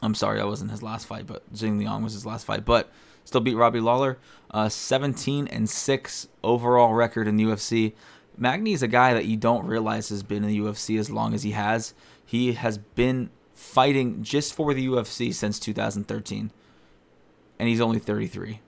I'm 0.00 0.14
sorry, 0.14 0.38
that 0.38 0.46
wasn't 0.46 0.70
his 0.70 0.82
last 0.82 1.06
fight, 1.06 1.26
but 1.26 1.52
Jing 1.52 1.78
Liang 1.78 2.04
was 2.04 2.12
his 2.12 2.24
last 2.24 2.44
fight. 2.44 2.64
But 2.64 2.90
Still 3.28 3.42
beat 3.42 3.56
Robbie 3.56 3.80
Lawler. 3.80 4.16
Uh, 4.50 4.70
17 4.70 5.48
and 5.48 5.68
6 5.68 6.28
overall 6.42 6.94
record 6.94 7.28
in 7.28 7.36
the 7.36 7.44
UFC. 7.44 7.92
Magny 8.38 8.72
is 8.72 8.82
a 8.82 8.88
guy 8.88 9.12
that 9.12 9.26
you 9.26 9.36
don't 9.36 9.66
realize 9.66 10.08
has 10.08 10.22
been 10.22 10.44
in 10.44 10.48
the 10.48 10.58
UFC 10.60 10.98
as 10.98 11.10
long 11.10 11.34
as 11.34 11.42
he 11.42 11.50
has. 11.50 11.92
He 12.24 12.54
has 12.54 12.78
been 12.78 13.28
fighting 13.52 14.22
just 14.22 14.54
for 14.54 14.72
the 14.72 14.86
UFC 14.86 15.34
since 15.34 15.58
2013. 15.58 16.50
And 17.58 17.68
he's 17.68 17.80
only 17.80 17.98
33. 17.98 18.60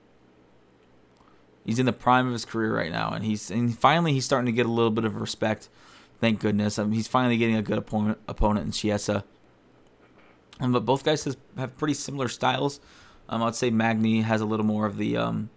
He's 1.64 1.78
in 1.78 1.86
the 1.86 1.92
prime 1.92 2.26
of 2.26 2.32
his 2.32 2.44
career 2.44 2.74
right 2.74 2.90
now, 2.90 3.12
and 3.12 3.24
he's 3.24 3.50
and 3.50 3.76
finally 3.76 4.12
he's 4.12 4.24
starting 4.24 4.46
to 4.46 4.52
get 4.52 4.66
a 4.66 4.70
little 4.70 4.90
bit 4.90 5.04
of 5.04 5.16
respect. 5.16 5.68
Thank 6.20 6.40
goodness. 6.40 6.78
I 6.78 6.84
mean, 6.84 6.92
he's 6.92 7.08
finally 7.08 7.36
getting 7.36 7.56
a 7.56 7.62
good 7.62 7.78
opponent 7.78 8.18
opponent 8.26 8.66
in 8.66 8.72
Chiesa. 8.72 9.24
Um, 10.58 10.72
but 10.72 10.84
both 10.84 11.04
guys 11.04 11.24
has, 11.24 11.36
have 11.56 11.76
pretty 11.78 11.94
similar 11.94 12.28
styles. 12.28 12.80
Um, 13.28 13.42
I'd 13.42 13.54
say 13.54 13.70
Magny 13.70 14.20
has 14.22 14.40
a 14.40 14.44
little 14.44 14.66
more 14.66 14.86
of 14.86 14.98
the 14.98 15.16
um, 15.16 15.50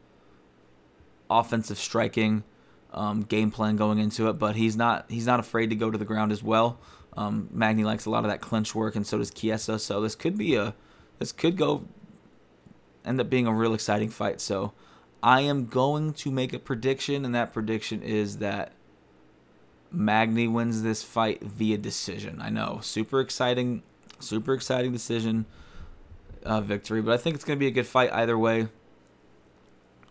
offensive 1.30 1.78
striking 1.78 2.44
um, 2.94 3.24
game 3.24 3.52
plan 3.52 3.76
going 3.76 3.98
into 3.98 4.30
it, 4.30 4.34
but 4.34 4.56
he's 4.56 4.76
not 4.76 5.06
he's 5.10 5.26
not 5.26 5.40
afraid 5.40 5.70
to 5.72 5.76
go 5.76 5.90
to 5.90 5.98
the 5.98 6.06
ground 6.06 6.32
as 6.32 6.44
well. 6.44 6.80
Um, 7.16 7.50
Magny 7.52 7.84
likes 7.84 8.06
a 8.06 8.10
lot 8.10 8.24
of 8.24 8.30
that 8.30 8.42
clinch 8.42 8.76
work, 8.76 8.96
and 8.96 9.06
so 9.06 9.18
does 9.18 9.32
Chiesa. 9.32 9.80
So 9.80 10.02
this 10.02 10.16
could 10.16 10.38
be 10.38 10.56
a 10.56 10.76
this 11.20 11.32
could 11.32 11.58
go 11.58 11.86
end 13.06 13.20
up 13.20 13.30
being 13.30 13.48
a 13.48 13.54
real 13.54 13.74
exciting 13.74 14.10
fight. 14.10 14.42
So 14.42 14.74
I 15.22 15.42
am 15.42 15.68
going 15.68 16.14
to 16.14 16.32
make 16.32 16.54
a 16.54 16.60
prediction, 16.60 17.26
and 17.26 17.34
that 17.34 17.54
prediction 17.54 18.02
is 18.02 18.38
that 18.38 18.74
Magny 19.92 20.48
wins 20.48 20.82
this 20.82 21.04
fight 21.04 21.42
via 21.42 21.78
decision. 21.78 22.42
I 22.42 22.50
know, 22.50 22.80
super 22.82 23.22
exciting, 23.22 23.84
super 24.20 24.54
exciting 24.54 24.92
decision 24.92 25.46
uh, 26.44 26.62
victory, 26.62 27.02
but 27.02 27.14
I 27.14 27.18
think 27.18 27.36
it's 27.36 27.46
going 27.46 27.58
to 27.58 27.60
be 27.60 27.68
a 27.68 27.72
good 27.72 27.88
fight 27.88 28.12
either 28.12 28.38
way. 28.38 28.68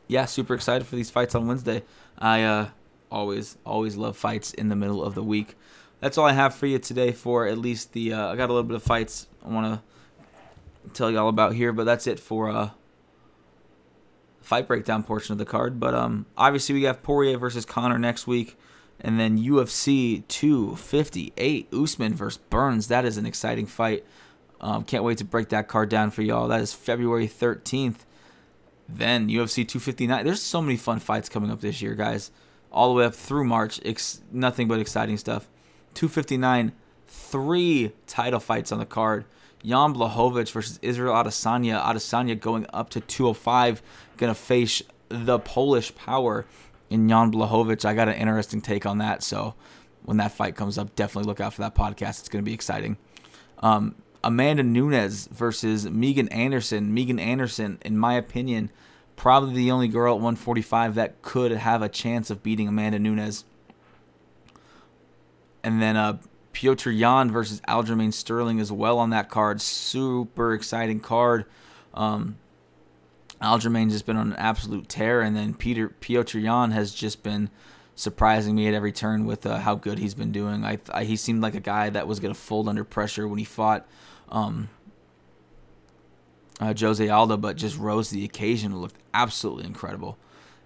Yeah, 0.06 0.24
super 0.26 0.54
excited 0.54 0.86
for 0.86 0.96
these 0.96 1.10
fights 1.10 1.34
on 1.34 1.46
Wednesday. 1.46 1.82
I 2.18 2.42
uh, 2.42 2.68
always, 3.10 3.56
always 3.66 3.96
love 3.96 4.16
fights 4.16 4.52
in 4.52 4.68
the 4.68 4.76
middle 4.76 5.02
of 5.02 5.14
the 5.14 5.22
week. 5.22 5.56
That's 6.00 6.18
all 6.18 6.26
I 6.26 6.32
have 6.32 6.54
for 6.54 6.66
you 6.66 6.78
today. 6.78 7.12
For 7.12 7.46
at 7.46 7.58
least 7.58 7.92
the, 7.92 8.12
uh, 8.12 8.28
I 8.28 8.36
got 8.36 8.50
a 8.50 8.52
little 8.52 8.68
bit 8.68 8.76
of 8.76 8.82
fights 8.82 9.26
I 9.44 9.48
want 9.48 9.80
to 10.84 10.90
tell 10.92 11.10
you 11.10 11.18
all 11.18 11.28
about 11.28 11.54
here, 11.54 11.72
but 11.72 11.84
that's 11.84 12.06
it 12.06 12.18
for 12.18 12.50
uh, 12.50 12.70
fight 14.42 14.68
breakdown 14.68 15.02
portion 15.02 15.32
of 15.32 15.38
the 15.38 15.44
card. 15.44 15.80
But 15.80 15.94
um, 15.94 16.26
obviously 16.36 16.74
we 16.74 16.82
have 16.82 17.02
Poirier 17.02 17.38
versus 17.38 17.64
Conor 17.64 17.98
next 17.98 18.26
week, 18.26 18.58
and 19.00 19.18
then 19.18 19.38
UFC 19.38 20.26
258 20.28 21.72
Usman 21.72 22.14
versus 22.14 22.40
Burns. 22.50 22.88
That 22.88 23.04
is 23.04 23.16
an 23.16 23.26
exciting 23.26 23.66
fight. 23.66 24.04
Um, 24.60 24.84
can't 24.84 25.02
wait 25.02 25.18
to 25.18 25.24
break 25.24 25.48
that 25.48 25.66
card 25.66 25.88
down 25.88 26.10
for 26.10 26.22
y'all. 26.22 26.48
That 26.48 26.60
is 26.60 26.72
February 26.72 27.26
13th. 27.26 28.04
Then 28.88 29.28
UFC 29.28 29.66
259. 29.66 30.24
There's 30.24 30.42
so 30.42 30.60
many 30.60 30.76
fun 30.76 31.00
fights 31.00 31.28
coming 31.28 31.50
up 31.50 31.60
this 31.60 31.82
year, 31.82 31.94
guys. 31.94 32.30
All 32.70 32.88
the 32.88 32.94
way 32.94 33.04
up 33.04 33.14
through 33.14 33.44
March. 33.44 33.80
Ex- 33.84 34.22
nothing 34.30 34.68
but 34.68 34.78
exciting 34.78 35.16
stuff. 35.16 35.48
259, 35.94 36.72
three 37.06 37.92
title 38.06 38.40
fights 38.40 38.72
on 38.72 38.78
the 38.78 38.86
card. 38.86 39.24
Jan 39.64 39.94
Blachowicz 39.94 40.50
versus 40.50 40.78
Israel 40.82 41.14
Adesanya. 41.14 41.82
Adesanya 41.82 42.38
going 42.38 42.66
up 42.72 42.90
to 42.90 43.00
205, 43.00 43.82
gonna 44.22 44.34
face 44.34 44.82
the 45.08 45.38
Polish 45.38 45.94
power 45.94 46.46
in 46.88 47.08
Jan 47.08 47.30
Blachowicz. 47.30 47.84
I 47.84 47.94
got 47.94 48.08
an 48.08 48.14
interesting 48.14 48.60
take 48.62 48.86
on 48.86 48.98
that, 48.98 49.22
so 49.22 49.54
when 50.04 50.16
that 50.16 50.32
fight 50.32 50.56
comes 50.56 50.78
up, 50.78 50.96
definitely 50.96 51.28
look 51.28 51.40
out 51.40 51.52
for 51.52 51.60
that 51.60 51.74
podcast. 51.74 52.20
It's 52.20 52.28
gonna 52.28 52.42
be 52.42 52.54
exciting. 52.54 52.96
Um, 53.58 53.96
Amanda 54.24 54.62
Nunes 54.62 55.26
versus 55.26 55.88
Megan 55.88 56.28
Anderson. 56.28 56.94
Megan 56.94 57.18
Anderson, 57.18 57.78
in 57.84 57.98
my 57.98 58.14
opinion, 58.14 58.70
probably 59.16 59.54
the 59.54 59.70
only 59.70 59.88
girl 59.88 60.14
at 60.14 60.20
145 60.20 60.94
that 60.94 61.22
could 61.22 61.52
have 61.52 61.82
a 61.82 61.88
chance 61.88 62.30
of 62.30 62.42
beating 62.42 62.68
Amanda 62.68 62.98
Nunes. 62.98 63.44
And 65.64 65.80
then 65.80 65.96
uh, 65.96 66.18
Petr 66.52 66.96
Yan 66.96 67.30
versus 67.30 67.60
Aljamain 67.68 68.12
Sterling 68.12 68.60
as 68.60 68.70
well 68.70 68.98
on 68.98 69.10
that 69.10 69.28
card. 69.28 69.60
Super 69.60 70.54
exciting 70.54 71.00
card. 71.00 71.44
Um, 71.94 72.36
Aljamain's 73.42 73.92
just 73.92 74.06
been 74.06 74.16
on 74.16 74.32
an 74.32 74.38
absolute 74.38 74.88
tear, 74.88 75.20
and 75.20 75.36
then 75.36 75.54
Peter 75.54 75.88
Petr 75.88 76.40
Yan 76.40 76.70
has 76.70 76.94
just 76.94 77.22
been 77.22 77.50
surprising 77.94 78.54
me 78.54 78.68
at 78.68 78.74
every 78.74 78.92
turn 78.92 79.26
with 79.26 79.44
uh, 79.44 79.58
how 79.58 79.74
good 79.74 79.98
he's 79.98 80.14
been 80.14 80.32
doing. 80.32 80.64
I, 80.64 80.78
I, 80.90 81.04
he 81.04 81.16
seemed 81.16 81.42
like 81.42 81.54
a 81.54 81.60
guy 81.60 81.90
that 81.90 82.06
was 82.06 82.20
going 82.20 82.32
to 82.32 82.40
fold 82.40 82.68
under 82.68 82.84
pressure 82.84 83.28
when 83.28 83.38
he 83.38 83.44
fought 83.44 83.86
um, 84.28 84.70
uh, 86.60 86.72
Jose 86.78 87.06
Aldo, 87.06 87.36
but 87.36 87.56
just 87.56 87.76
rose 87.76 88.08
to 88.08 88.14
the 88.14 88.24
occasion. 88.24 88.80
Looked 88.80 89.00
absolutely 89.12 89.64
incredible. 89.64 90.16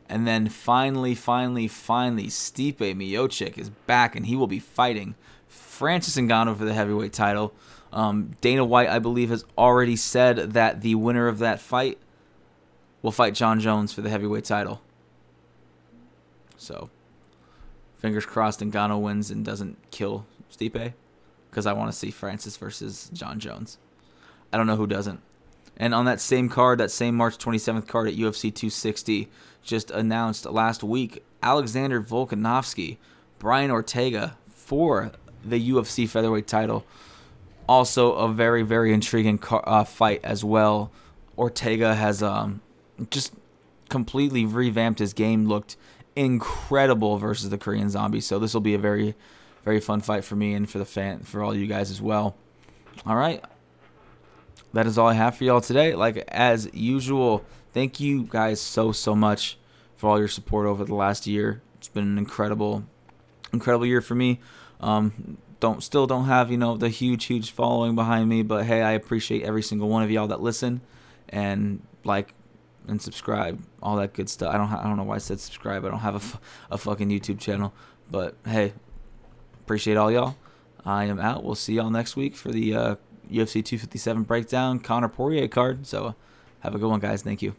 And 0.08 0.26
then 0.26 0.48
finally, 0.48 1.14
finally, 1.14 1.66
finally, 1.66 2.26
Stipe 2.26 2.76
Miocic 2.76 3.58
is 3.58 3.70
back, 3.70 4.14
and 4.14 4.26
he 4.26 4.36
will 4.36 4.46
be 4.46 4.60
fighting 4.60 5.16
Francis 5.48 6.16
Ngannou 6.16 6.56
for 6.56 6.64
the 6.64 6.74
heavyweight 6.74 7.12
title. 7.12 7.52
Um, 7.92 8.36
Dana 8.40 8.64
White, 8.64 8.88
I 8.88 8.98
believe, 8.98 9.30
has 9.30 9.44
already 9.58 9.96
said 9.96 10.52
that 10.52 10.82
the 10.82 10.94
winner 10.94 11.26
of 11.26 11.38
that 11.38 11.60
fight 11.60 11.98
will 13.02 13.12
fight 13.12 13.34
Jon 13.34 13.60
Jones 13.60 13.92
for 13.92 14.00
the 14.00 14.10
heavyweight 14.10 14.44
title. 14.44 14.80
So, 16.56 16.90
fingers 17.96 18.26
crossed 18.26 18.60
Ngannou 18.60 19.00
wins 19.00 19.30
and 19.30 19.44
doesn't 19.44 19.78
kill 19.90 20.26
Stipe, 20.50 20.94
because 21.50 21.66
I 21.66 21.72
want 21.72 21.90
to 21.90 21.96
see 21.96 22.10
Francis 22.10 22.56
versus 22.56 23.10
Jon 23.12 23.38
Jones. 23.38 23.78
I 24.52 24.56
don't 24.56 24.66
know 24.66 24.76
who 24.76 24.86
doesn't. 24.86 25.20
And 25.76 25.94
on 25.94 26.06
that 26.06 26.20
same 26.20 26.48
card, 26.48 26.78
that 26.78 26.90
same 26.90 27.14
March 27.14 27.36
27th 27.36 27.86
card 27.86 28.08
at 28.08 28.14
UFC 28.14 28.42
260, 28.54 29.28
just 29.62 29.90
announced 29.90 30.46
last 30.46 30.82
week 30.82 31.22
Alexander 31.42 32.00
Volkanovski, 32.00 32.96
Brian 33.38 33.70
Ortega 33.70 34.38
for 34.48 35.12
the 35.44 35.70
UFC 35.70 36.08
featherweight 36.08 36.46
title. 36.46 36.84
Also, 37.68 38.12
a 38.14 38.32
very, 38.32 38.62
very 38.62 38.92
intriguing 38.92 39.42
uh, 39.50 39.84
fight 39.84 40.20
as 40.24 40.44
well. 40.44 40.90
Ortega 41.36 41.94
has 41.94 42.22
um, 42.22 42.62
just 43.10 43.32
completely 43.88 44.44
revamped 44.44 44.98
his 44.98 45.12
game, 45.12 45.46
looked 45.46 45.76
incredible 46.14 47.18
versus 47.18 47.50
the 47.50 47.58
Korean 47.58 47.90
Zombie. 47.90 48.20
So 48.20 48.38
this 48.38 48.54
will 48.54 48.60
be 48.60 48.74
a 48.74 48.78
very, 48.78 49.14
very 49.64 49.80
fun 49.80 50.00
fight 50.00 50.24
for 50.24 50.36
me 50.36 50.54
and 50.54 50.68
for 50.68 50.78
the 50.78 50.84
fan, 50.84 51.20
for 51.20 51.42
all 51.42 51.54
you 51.54 51.66
guys 51.66 51.90
as 51.90 52.00
well. 52.00 52.36
All 53.04 53.16
right, 53.16 53.44
that 54.72 54.86
is 54.86 54.98
all 54.98 55.08
I 55.08 55.14
have 55.14 55.36
for 55.36 55.44
y'all 55.44 55.60
today. 55.60 55.94
Like 55.94 56.16
as 56.28 56.68
usual, 56.72 57.44
thank 57.72 58.00
you 58.00 58.24
guys 58.24 58.60
so 58.60 58.92
so 58.92 59.14
much 59.14 59.58
for 59.96 60.10
all 60.10 60.18
your 60.18 60.28
support 60.28 60.66
over 60.66 60.84
the 60.84 60.94
last 60.94 61.26
year. 61.26 61.62
It's 61.78 61.88
been 61.88 62.04
an 62.04 62.18
incredible, 62.18 62.84
incredible 63.52 63.86
year 63.86 64.00
for 64.00 64.14
me. 64.14 64.40
Um, 64.80 65.38
don't 65.60 65.82
still 65.82 66.06
don't 66.06 66.26
have 66.26 66.50
you 66.50 66.56
know 66.56 66.76
the 66.76 66.88
huge 66.88 67.26
huge 67.26 67.50
following 67.50 67.94
behind 67.94 68.28
me, 68.28 68.42
but 68.42 68.64
hey, 68.64 68.82
I 68.82 68.92
appreciate 68.92 69.42
every 69.42 69.62
single 69.62 69.88
one 69.88 70.02
of 70.02 70.10
y'all 70.10 70.28
that 70.28 70.40
listen 70.40 70.80
and 71.28 71.82
like 72.04 72.32
and 72.88 73.00
subscribe, 73.00 73.62
all 73.82 73.96
that 73.96 74.12
good 74.12 74.28
stuff. 74.28 74.54
I 74.54 74.58
don't 74.58 74.68
ha- 74.68 74.80
I 74.82 74.84
don't 74.84 74.96
know 74.96 75.04
why 75.04 75.16
I 75.16 75.18
said 75.18 75.40
subscribe. 75.40 75.84
I 75.84 75.88
don't 75.90 76.00
have 76.00 76.14
a, 76.14 76.18
f- 76.18 76.40
a 76.70 76.78
fucking 76.78 77.08
YouTube 77.08 77.38
channel, 77.40 77.72
but 78.10 78.34
hey, 78.46 78.72
appreciate 79.60 79.96
all 79.96 80.10
y'all. 80.10 80.36
I 80.84 81.04
am 81.04 81.18
out. 81.18 81.42
We'll 81.42 81.54
see 81.56 81.74
y'all 81.74 81.90
next 81.90 82.14
week 82.16 82.36
for 82.36 82.50
the 82.52 82.74
uh, 82.74 82.94
UFC 83.30 83.64
257 83.64 84.22
breakdown 84.22 84.78
Conor 84.78 85.08
Poirier 85.08 85.48
card. 85.48 85.86
So 85.86 86.14
have 86.60 86.74
a 86.74 86.78
good 86.78 86.88
one, 86.88 87.00
guys. 87.00 87.22
Thank 87.22 87.42
you. 87.42 87.56